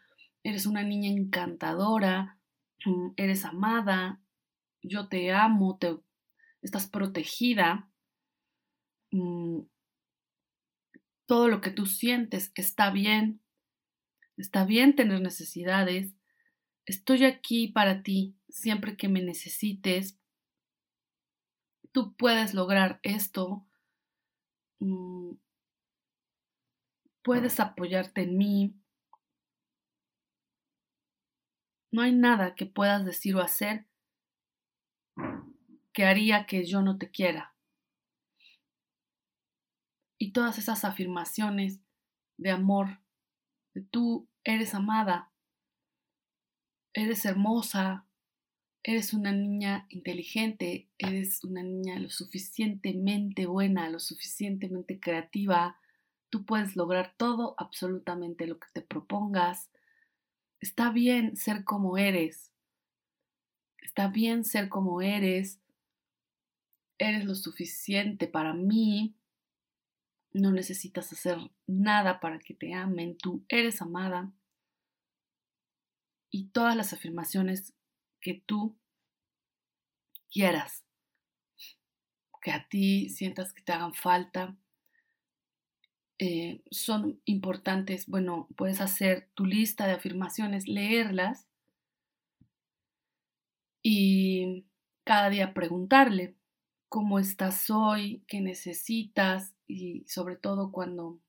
eres 0.49 0.65
una 0.67 0.85
niña 0.85 1.11
encantadora, 1.11 2.39
mm, 2.85 3.15
eres 3.17 3.45
amada, 3.45 4.23
yo 4.81 5.09
te 5.09 5.33
amo, 5.33 5.77
te, 5.77 5.99
estás 6.63 6.87
protegida. 6.87 7.91
Mm, 9.11 9.63
todo 11.27 11.49
lo 11.49 11.61
que 11.61 11.71
tú 11.71 11.87
sientes 11.87 12.53
está 12.55 12.93
bien, 12.93 13.43
está 14.37 14.65
bien 14.65 14.95
tener 14.95 15.21
necesidades, 15.21 16.15
estoy 16.85 17.25
aquí 17.25 17.67
para 17.67 18.05
ti 18.05 18.37
siempre 18.49 18.97
que 18.97 19.09
me 19.09 19.23
necesites, 19.23 20.17
tú 21.91 22.15
puedes 22.15 22.55
lograr 22.55 23.01
esto, 23.03 23.67
mm, 24.79 25.33
puedes 27.23 27.59
apoyarte 27.59 28.23
en 28.23 28.39
mí. 28.39 28.75
No 31.97 32.03
hay 32.03 32.13
nada 32.13 32.55
que 32.55 32.67
puedas 32.67 33.07
decir 33.07 33.37
o 33.37 33.41
hacer 33.41 33.87
que 35.95 36.05
haría 36.05 36.45
que 36.45 36.67
yo 36.67 36.83
no 36.83 36.99
te 36.99 37.11
quiera. 37.11 37.55
Y 40.19 40.33
todas 40.33 40.59
esas 40.59 40.85
afirmaciones 40.85 41.81
de 42.37 42.51
amor, 42.51 43.01
de 43.73 43.81
tú 43.81 44.29
eres 44.45 44.75
amada, 44.75 45.33
eres 46.93 47.25
hermosa, 47.25 48.07
eres 48.83 49.15
una 49.15 49.33
niña 49.33 49.87
inteligente, 49.89 50.91
eres 50.99 51.43
una 51.45 51.63
niña 51.63 51.99
lo 51.99 52.11
suficientemente 52.11 53.47
buena, 53.47 53.89
lo 53.89 54.01
suficientemente 54.01 55.01
creativa, 55.01 55.79
tú 56.29 56.45
puedes 56.45 56.77
lograr 56.77 57.15
todo, 57.17 57.55
absolutamente 57.57 58.47
lo 58.47 58.59
que 58.59 58.69
te 58.75 58.83
propongas. 58.83 59.71
Está 60.61 60.91
bien 60.91 61.37
ser 61.37 61.65
como 61.65 61.99
eres. 61.99 62.53
Está 63.79 64.09
bien 64.09 64.45
ser 64.45 64.69
como 64.69 65.03
eres. 65.03 65.61
Eres 66.99 67.25
lo 67.25 67.35
suficiente 67.35 68.27
para 68.27 68.55
mí. 68.55 69.15
No 70.33 70.53
necesitas 70.53 71.13
hacer 71.13 71.39
nada 71.67 72.21
para 72.21 72.39
que 72.39 72.55
te 72.55 72.75
amen. 72.75 73.17
Tú 73.17 73.45
eres 73.49 73.81
amada. 73.81 74.33
Y 76.31 76.49
todas 76.49 76.77
las 76.77 76.93
afirmaciones 76.93 77.75
que 78.21 78.43
tú 78.45 78.77
quieras, 80.31 80.85
que 82.43 82.53
a 82.53 82.69
ti 82.69 83.09
sientas 83.09 83.53
que 83.53 83.63
te 83.63 83.73
hagan 83.73 83.95
falta, 83.95 84.57
eh, 86.19 86.63
son 86.71 87.21
importantes. 87.25 88.07
Bueno, 88.07 88.49
puedes 88.57 88.81
hacer 88.81 89.29
tu 89.35 89.45
lista 89.45 89.87
de 89.87 89.93
afirmaciones, 89.93 90.67
leerlas 90.67 91.47
y 93.83 94.65
cada 95.05 95.29
día 95.29 95.55
preguntarle 95.55 96.35
cómo 96.89 97.19
estás 97.19 97.69
hoy, 97.71 98.25
qué 98.29 98.41
necesitas 98.41 99.55
y 99.67 100.05
sobre 100.09 100.37
todo 100.37 100.73
cuando 100.73 101.21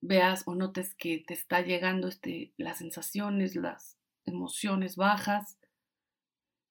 veas 0.00 0.42
o 0.46 0.54
notes 0.54 0.94
que 0.94 1.24
te 1.26 1.34
está 1.34 1.60
llegando 1.60 2.08
este, 2.08 2.52
las 2.56 2.78
sensaciones, 2.78 3.56
las 3.56 3.96
emociones 4.24 4.96
bajas. 4.96 5.58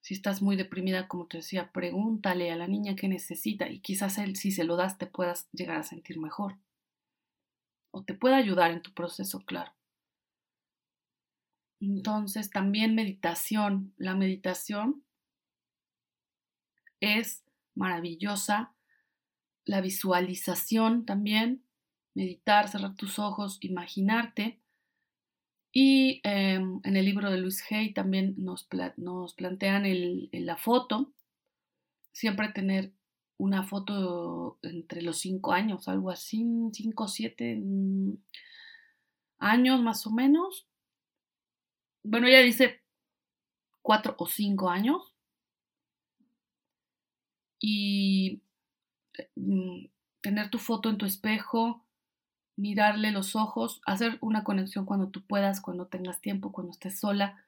Si 0.02 0.14
estás 0.14 0.42
muy 0.42 0.56
deprimida, 0.56 1.08
como 1.08 1.28
te 1.28 1.38
decía, 1.38 1.72
pregúntale 1.72 2.52
a 2.52 2.56
la 2.56 2.68
niña 2.68 2.96
qué 2.96 3.08
necesita 3.08 3.70
y 3.70 3.80
quizás 3.80 4.18
él, 4.18 4.36
si 4.36 4.52
se 4.52 4.64
lo 4.64 4.76
das, 4.76 4.98
te 4.98 5.08
puedas 5.08 5.48
llegar 5.52 5.78
a 5.78 5.84
sentir 5.84 6.20
mejor. 6.20 6.58
O 7.98 8.04
te 8.04 8.14
pueda 8.14 8.38
ayudar 8.38 8.70
en 8.70 8.84
tu 8.84 8.94
proceso, 8.94 9.44
claro. 9.44 9.74
Entonces, 11.80 12.52
también 12.52 12.94
meditación. 12.94 13.92
La 13.98 14.14
meditación 14.14 15.04
es 17.00 17.44
maravillosa. 17.74 18.76
La 19.66 19.82
visualización 19.82 21.06
también 21.06 21.64
meditar, 22.14 22.68
cerrar 22.68 22.96
tus 22.96 23.18
ojos, 23.18 23.58
imaginarte. 23.62 24.62
Y 25.72 26.22
em, 26.24 26.80
en 26.84 26.98
el 26.98 27.04
libro 27.04 27.32
de 27.32 27.40
Luis 27.40 27.64
Hay 27.72 27.94
también 27.94 28.36
nos, 28.38 28.68
nos 28.98 29.34
plantean 29.34 29.88
el, 29.88 30.30
la 30.32 30.58
foto, 30.58 31.14
siempre 32.12 32.50
tener 32.50 32.94
una 33.38 33.64
foto 33.64 34.58
entre 34.64 35.02
los 35.02 35.20
cinco 35.20 35.54
años, 35.54 35.88
algo 35.88 36.10
así, 36.10 36.46
cinco 36.74 37.06
o 37.06 37.08
siete 37.08 37.56
mm, 37.56 38.14
años 39.40 39.82
más 39.82 40.06
o 40.08 40.12
menos. 40.12 40.68
Bueno, 42.04 42.28
ella 42.28 42.42
dice 42.42 42.82
cuatro 43.82 44.16
o 44.18 44.28
cinco 44.28 44.70
años. 44.70 45.14
Y 47.60 48.42
mm, 49.36 49.86
tener 50.22 50.50
tu 50.50 50.58
foto 50.58 50.90
en 50.90 50.98
tu 50.98 51.06
espejo, 51.06 51.86
mirarle 52.56 53.12
los 53.12 53.36
ojos, 53.36 53.82
hacer 53.86 54.18
una 54.22 54.44
conexión 54.44 54.86
cuando 54.86 55.10
tú 55.10 55.22
puedas, 55.26 55.62
cuando 55.62 55.88
tengas 55.88 56.22
tiempo, 56.22 56.52
cuando 56.52 56.72
estés 56.72 57.00
sola, 57.00 57.46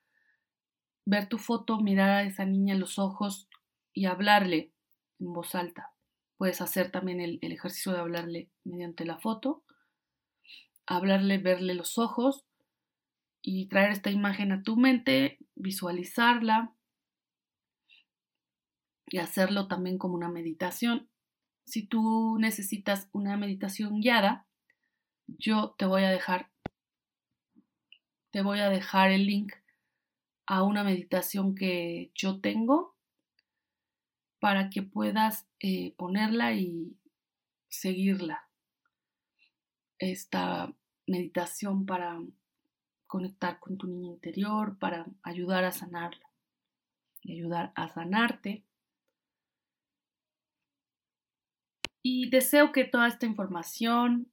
ver 1.05 1.27
tu 1.27 1.39
foto, 1.39 1.79
mirar 1.79 2.09
a 2.09 2.23
esa 2.23 2.45
niña 2.45 2.75
en 2.75 2.79
los 2.79 2.99
ojos 2.99 3.49
y 3.93 4.05
hablarle 4.05 4.71
en 5.19 5.33
voz 5.33 5.55
alta. 5.55 5.93
Puedes 6.37 6.61
hacer 6.61 6.91
también 6.91 7.19
el, 7.19 7.39
ejercicio 7.41 7.91
de 7.91 7.99
hablarle 7.99 8.49
mediante 8.63 9.05
la 9.05 9.17
foto, 9.17 9.63
hablarle, 10.85 11.37
verle 11.37 11.73
los 11.73 11.97
ojos 11.97 12.45
y 13.41 13.67
traer 13.67 13.91
esta 13.91 14.09
imagen 14.09 14.51
a 14.51 14.63
tu 14.63 14.77
mente, 14.77 15.37
visualizarla 15.55 16.73
y 19.07 19.17
hacerlo 19.17 19.67
también 19.67 19.97
como 19.97 20.15
una 20.15 20.29
meditación. 20.29 21.09
Si 21.65 21.85
tú 21.85 22.37
necesitas 22.39 23.09
una 23.11 23.35
meditación 23.37 23.99
guiada, 23.99 24.47
yo 25.27 25.75
te 25.77 25.85
voy 25.85 26.03
a 26.03 26.09
dejar 26.09 26.49
te 28.31 28.43
voy 28.43 28.59
a 28.59 28.69
dejar 28.69 29.11
el 29.11 29.25
link 29.25 29.53
a 30.45 30.63
una 30.63 30.83
meditación 30.83 31.55
que 31.55 32.11
yo 32.13 32.39
tengo 32.41 32.95
para 34.39 34.69
que 34.69 34.81
puedas 34.81 35.47
eh, 35.59 35.93
ponerla 35.97 36.53
y 36.53 36.97
seguirla. 37.69 38.49
Esta 39.97 40.73
meditación 41.07 41.85
para 41.85 42.19
conectar 43.07 43.59
con 43.59 43.77
tu 43.77 43.87
niña 43.87 44.09
interior, 44.09 44.77
para 44.77 45.07
ayudar 45.23 45.63
a 45.63 45.71
sanarla 45.71 46.29
y 47.21 47.33
ayudar 47.33 47.71
a 47.75 47.89
sanarte. 47.89 48.63
Y 52.01 52.29
deseo 52.29 52.71
que 52.71 52.85
toda 52.85 53.07
esta 53.07 53.25
información 53.25 54.31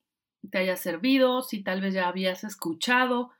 te 0.50 0.58
haya 0.58 0.76
servido, 0.76 1.42
si 1.42 1.62
tal 1.62 1.80
vez 1.80 1.94
ya 1.94 2.08
habías 2.08 2.44
escuchado. 2.44 3.32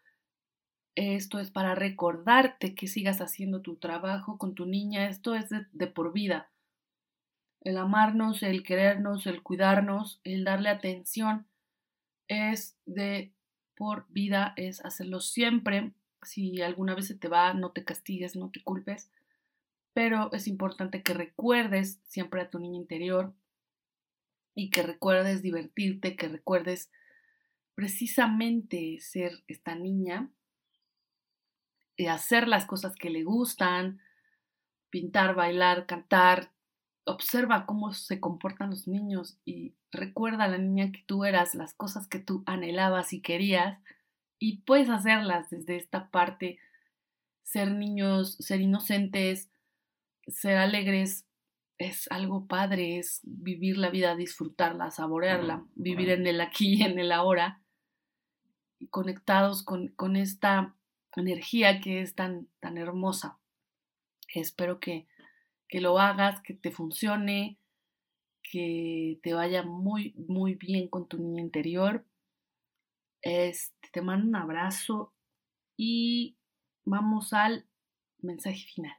Esto 0.96 1.38
es 1.38 1.50
para 1.50 1.74
recordarte 1.74 2.74
que 2.74 2.86
sigas 2.86 3.20
haciendo 3.20 3.60
tu 3.60 3.76
trabajo 3.76 4.38
con 4.38 4.54
tu 4.54 4.66
niña. 4.66 5.08
Esto 5.08 5.34
es 5.34 5.50
de, 5.50 5.86
por 5.86 6.12
vida. 6.12 6.50
El 7.66 7.78
amarnos, 7.78 8.44
el 8.44 8.62
querernos, 8.62 9.26
el 9.26 9.42
cuidarnos, 9.42 10.20
el 10.22 10.44
darle 10.44 10.68
atención 10.68 11.48
es 12.28 12.78
de 12.86 13.32
por 13.74 14.06
vida, 14.08 14.52
es 14.54 14.84
hacerlo 14.84 15.18
siempre. 15.18 15.92
Si 16.22 16.62
alguna 16.62 16.94
vez 16.94 17.08
se 17.08 17.16
te 17.16 17.26
va, 17.26 17.54
no 17.54 17.72
te 17.72 17.82
castigues, 17.82 18.36
no 18.36 18.52
te 18.52 18.62
culpes. 18.62 19.10
Pero 19.94 20.32
es 20.32 20.46
importante 20.46 21.02
que 21.02 21.12
recuerdes 21.12 21.98
siempre 22.04 22.40
a 22.40 22.50
tu 22.50 22.60
niña 22.60 22.76
interior, 22.78 23.34
y 24.54 24.70
que 24.70 24.84
recuerdes 24.84 25.42
divertirte, 25.42 26.14
que 26.14 26.28
recuerdes 26.28 26.92
precisamente 27.74 28.96
ser 29.00 29.42
esta 29.48 29.74
niña, 29.74 30.30
y 31.96 32.06
hacer 32.06 32.46
las 32.46 32.64
cosas 32.64 32.94
que 32.94 33.10
le 33.10 33.24
gustan, 33.24 34.00
pintar, 34.88 35.34
bailar, 35.34 35.86
cantar. 35.86 36.52
Observa 37.06 37.66
cómo 37.66 37.92
se 37.92 38.20
comportan 38.20 38.70
los 38.70 38.88
niños 38.88 39.38
y 39.44 39.74
recuerda 39.92 40.44
a 40.44 40.48
la 40.48 40.58
niña 40.58 40.90
que 40.92 41.04
tú 41.06 41.24
eras, 41.24 41.54
las 41.54 41.72
cosas 41.72 42.08
que 42.08 42.18
tú 42.18 42.42
anhelabas 42.46 43.12
y 43.12 43.20
querías 43.20 43.78
y 44.38 44.58
puedes 44.58 44.90
hacerlas 44.90 45.48
desde 45.50 45.76
esta 45.76 46.10
parte, 46.10 46.58
ser 47.42 47.70
niños, 47.72 48.34
ser 48.34 48.60
inocentes, 48.60 49.50
ser 50.26 50.58
alegres, 50.58 51.26
es 51.78 52.10
algo 52.10 52.46
padre, 52.46 52.98
es 52.98 53.20
vivir 53.22 53.76
la 53.78 53.90
vida, 53.90 54.16
disfrutarla, 54.16 54.90
saborearla, 54.90 55.64
vivir 55.74 56.10
en 56.10 56.26
el 56.26 56.40
aquí 56.40 56.74
y 56.74 56.82
en 56.82 56.98
el 56.98 57.12
ahora, 57.12 57.60
y 58.78 58.88
conectados 58.88 59.62
con, 59.62 59.88
con 59.88 60.16
esta 60.16 60.74
energía 61.14 61.80
que 61.80 62.00
es 62.00 62.14
tan, 62.14 62.48
tan 62.60 62.78
hermosa. 62.78 63.38
Espero 64.34 64.80
que, 64.80 65.06
que 65.68 65.80
lo 65.80 65.98
hagas, 65.98 66.40
que 66.42 66.54
te 66.54 66.70
funcione, 66.70 67.58
que 68.42 69.18
te 69.22 69.34
vaya 69.34 69.62
muy, 69.62 70.14
muy 70.28 70.54
bien 70.54 70.88
con 70.88 71.08
tu 71.08 71.18
niña 71.18 71.42
interior. 71.42 72.04
Este, 73.22 73.88
te 73.92 74.02
mando 74.02 74.28
un 74.28 74.36
abrazo 74.36 75.12
y 75.76 76.36
vamos 76.84 77.32
al 77.32 77.66
mensaje 78.18 78.64
final. 78.74 78.96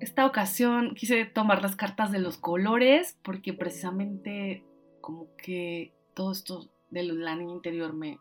Esta 0.00 0.26
ocasión 0.26 0.94
quise 0.94 1.24
tomar 1.26 1.62
las 1.62 1.76
cartas 1.76 2.10
de 2.10 2.20
los 2.20 2.38
colores 2.38 3.18
porque 3.22 3.52
precisamente 3.52 4.64
como 5.00 5.34
que 5.36 5.94
todo 6.14 6.32
esto 6.32 6.70
de 6.90 7.02
la 7.02 7.36
niña 7.36 7.54
interior 7.54 7.92
me, 7.92 8.18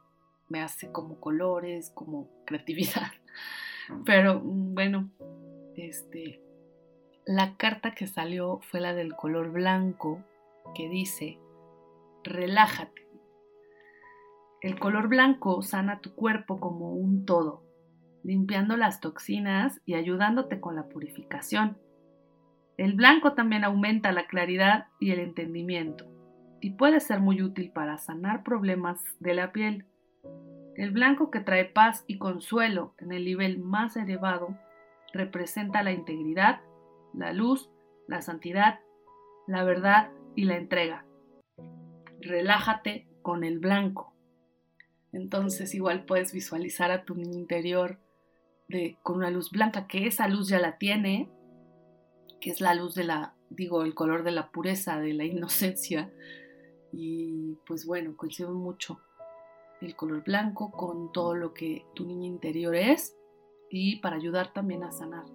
me 0.50 0.62
hace 0.62 0.91
como 0.91 1.20
colores, 1.20 1.91
como 1.91 2.30
creatividad. 2.46 3.12
Pero 4.06 4.39
bueno, 4.39 5.12
este, 5.76 6.41
la 7.26 7.58
carta 7.58 7.93
que 7.93 8.08
salió 8.08 8.60
fue 8.62 8.82
la 8.82 8.93
del 8.93 9.16
color 9.16 9.52
blanco 9.52 10.24
que 10.74 10.89
dice, 10.89 11.39
relájate 12.24 13.06
el 14.66 14.80
color 14.80 15.10
blanco 15.10 15.62
sana 15.62 16.02
tu 16.02 16.16
cuerpo 16.16 16.60
como 16.60 16.91
un 16.91 17.28
todo, 17.28 17.62
limpiando 18.24 18.78
las 18.78 19.00
toxinas 19.00 19.80
y 19.86 19.93
ayudándote 19.93 20.60
con 20.60 20.76
la 20.76 20.88
purificación. 20.88 21.78
El 22.76 22.96
blanco 22.96 23.34
también 23.34 23.64
aumenta 23.64 24.12
la 24.12 24.26
claridad 24.26 24.88
y 25.00 25.12
el 25.12 25.20
entendimiento 25.20 26.08
y 26.62 26.72
puede 26.72 27.00
ser 27.00 27.20
muy 27.20 27.43
útil 27.43 27.72
para 27.74 28.00
sanar 28.00 28.41
problemas 28.41 29.04
de 29.20 29.36
la 29.36 29.52
piel. 29.52 29.86
El 30.76 30.92
blanco 30.92 31.32
que 31.32 31.40
trae 31.40 31.66
paz 31.66 32.04
y 32.08 32.18
consuelo 32.18 32.94
en 32.98 33.14
el 33.14 33.24
nivel 33.26 33.60
más 33.60 33.96
elevado 33.96 34.58
representa 35.14 35.84
la 35.84 35.94
integridad, 35.94 36.62
la 37.14 37.32
luz, 37.32 37.70
la 38.08 38.22
santidad, 38.22 38.80
la 39.48 39.64
verdad 39.64 40.12
y 40.36 40.46
la 40.46 40.58
entrega. 40.58 41.06
Relájate 42.20 43.08
con 43.22 43.44
el 43.44 43.60
blanco. 43.60 44.14
Entonces 45.14 45.74
igual 45.74 46.04
puedes 46.06 46.34
visualizar 46.34 46.92
a 46.92 47.06
tu 47.06 47.16
interior 47.16 48.00
con 49.02 49.18
una 49.18 49.32
luz 49.32 49.52
blanca, 49.52 49.88
que 49.88 50.08
esa 50.08 50.28
luz 50.28 50.50
ya 50.50 50.60
la 50.60 50.78
tiene, 50.78 51.30
que 52.42 52.50
es 52.50 52.60
la 52.60 52.74
luz 52.74 52.96
de 52.96 53.06
la, 53.06 53.34
digo, 53.50 53.84
el 53.84 53.94
color 53.94 54.24
de 54.24 54.32
la 54.32 54.52
pureza, 54.52 55.00
de 55.00 55.14
la 55.14 55.24
inocencia. 55.24 56.12
Y 56.92 57.58
pues 57.66 57.86
bueno, 57.86 58.18
coincide 58.18 58.50
mucho 58.50 59.00
el 59.82 59.96
color 59.96 60.24
blanco 60.24 60.72
con 60.72 61.12
todo 61.12 61.36
lo 61.36 61.54
que 61.54 61.86
tu 61.94 62.06
niña 62.06 62.28
interior 62.28 62.76
es 62.76 63.16
y 63.70 63.98
para 63.98 64.16
ayudar 64.16 64.54
también 64.54 64.84
a 64.84 64.92
sanar. 64.92 65.26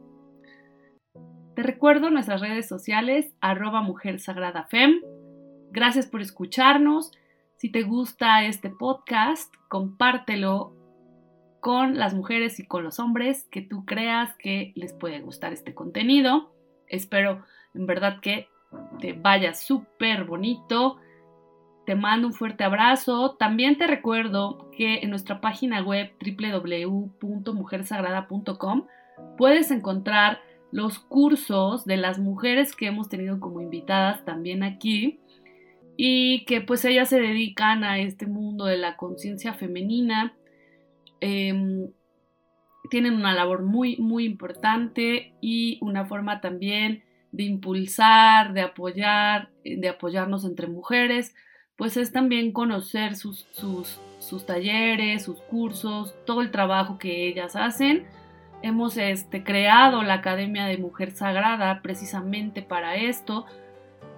Te 1.54 1.62
recuerdo 1.62 2.10
nuestras 2.10 2.40
redes 2.40 2.68
sociales, 2.68 3.34
arroba 3.40 3.82
Mujer 3.82 4.20
Sagrada 4.20 4.64
Fem. 4.64 5.00
Gracias 5.72 6.06
por 6.06 6.20
escucharnos. 6.20 7.12
Si 7.56 7.70
te 7.70 7.82
gusta 7.82 8.44
este 8.44 8.70
podcast, 8.70 9.52
compártelo 9.68 10.74
con 11.60 11.98
las 11.98 12.14
mujeres 12.14 12.58
y 12.58 12.66
con 12.66 12.84
los 12.84 12.98
hombres 12.98 13.46
que 13.50 13.60
tú 13.60 13.84
creas 13.84 14.34
que 14.36 14.72
les 14.74 14.94
puede 14.94 15.20
gustar 15.20 15.52
este 15.52 15.74
contenido. 15.74 16.54
Espero 16.86 17.44
en 17.74 17.86
verdad 17.86 18.20
que 18.20 18.48
te 19.00 19.12
vaya 19.12 19.54
súper 19.54 20.24
bonito. 20.24 20.96
Te 21.90 21.96
mando 21.96 22.28
un 22.28 22.34
fuerte 22.34 22.62
abrazo. 22.62 23.34
También 23.36 23.76
te 23.76 23.88
recuerdo 23.88 24.70
que 24.70 25.00
en 25.00 25.10
nuestra 25.10 25.40
página 25.40 25.82
web 25.82 26.12
www.mujersagrada.com 26.24 28.86
puedes 29.36 29.72
encontrar 29.72 30.38
los 30.70 31.00
cursos 31.00 31.84
de 31.84 31.96
las 31.96 32.20
mujeres 32.20 32.76
que 32.76 32.86
hemos 32.86 33.08
tenido 33.08 33.40
como 33.40 33.60
invitadas 33.60 34.24
también 34.24 34.62
aquí 34.62 35.18
y 35.96 36.44
que 36.44 36.60
pues 36.60 36.84
ellas 36.84 37.08
se 37.08 37.18
dedican 37.18 37.82
a 37.82 37.98
este 37.98 38.28
mundo 38.28 38.66
de 38.66 38.76
la 38.76 38.96
conciencia 38.96 39.52
femenina. 39.52 40.36
Em, 41.20 41.90
tienen 42.88 43.14
una 43.14 43.34
labor 43.34 43.64
muy, 43.64 43.96
muy 43.96 44.26
importante 44.26 45.34
y 45.40 45.78
una 45.80 46.04
forma 46.04 46.40
también 46.40 47.02
de 47.32 47.42
impulsar, 47.42 48.52
de 48.52 48.60
apoyar, 48.60 49.50
de 49.64 49.88
apoyarnos 49.88 50.44
entre 50.44 50.68
mujeres, 50.68 51.34
pues 51.80 51.96
es 51.96 52.12
también 52.12 52.52
conocer 52.52 53.16
sus, 53.16 53.46
sus, 53.52 53.98
sus 54.18 54.44
talleres, 54.44 55.22
sus 55.22 55.40
cursos, 55.40 56.14
todo 56.26 56.42
el 56.42 56.50
trabajo 56.50 56.98
que 56.98 57.26
ellas 57.26 57.56
hacen. 57.56 58.04
Hemos 58.60 58.98
este, 58.98 59.42
creado 59.42 60.02
la 60.02 60.12
Academia 60.12 60.66
de 60.66 60.76
Mujer 60.76 61.12
Sagrada 61.12 61.80
precisamente 61.80 62.60
para 62.60 62.96
esto, 62.96 63.46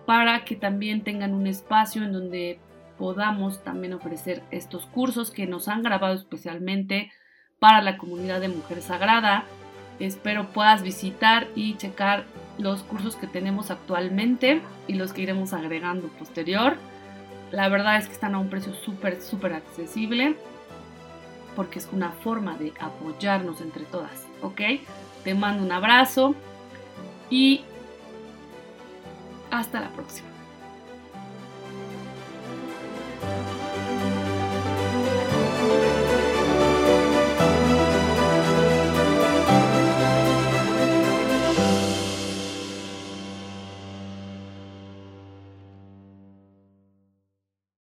para 0.06 0.44
que 0.44 0.56
también 0.56 1.04
tengan 1.04 1.34
un 1.34 1.46
espacio 1.46 2.02
en 2.02 2.12
donde 2.12 2.58
podamos 2.98 3.62
también 3.62 3.92
ofrecer 3.92 4.42
estos 4.50 4.86
cursos 4.86 5.30
que 5.30 5.46
nos 5.46 5.68
han 5.68 5.84
grabado 5.84 6.16
especialmente 6.16 7.12
para 7.60 7.80
la 7.80 7.96
comunidad 7.96 8.40
de 8.40 8.48
Mujer 8.48 8.82
Sagrada. 8.82 9.44
Espero 10.00 10.48
puedas 10.48 10.82
visitar 10.82 11.46
y 11.54 11.76
checar 11.76 12.24
los 12.58 12.82
cursos 12.82 13.14
que 13.14 13.28
tenemos 13.28 13.70
actualmente 13.70 14.62
y 14.88 14.94
los 14.94 15.12
que 15.12 15.22
iremos 15.22 15.52
agregando 15.52 16.08
posterior. 16.08 16.76
La 17.53 17.68
verdad 17.68 17.98
es 17.98 18.07
que 18.07 18.12
están 18.14 18.34
a 18.34 18.38
un 18.38 18.48
precio 18.48 18.72
súper, 18.74 19.20
súper 19.20 19.53
accesible 19.53 20.36
porque 21.55 21.78
es 21.78 21.88
una 21.92 22.11
forma 22.11 22.57
de 22.57 22.72
apoyarnos 22.80 23.61
entre 23.61 23.84
todas, 23.84 24.26
¿ok? 24.40 24.61
Te 25.22 25.34
mando 25.34 25.62
un 25.62 25.70
abrazo 25.70 26.34
y 27.28 27.62
hasta 29.50 29.80
la 29.80 29.90
próxima. 29.90 30.28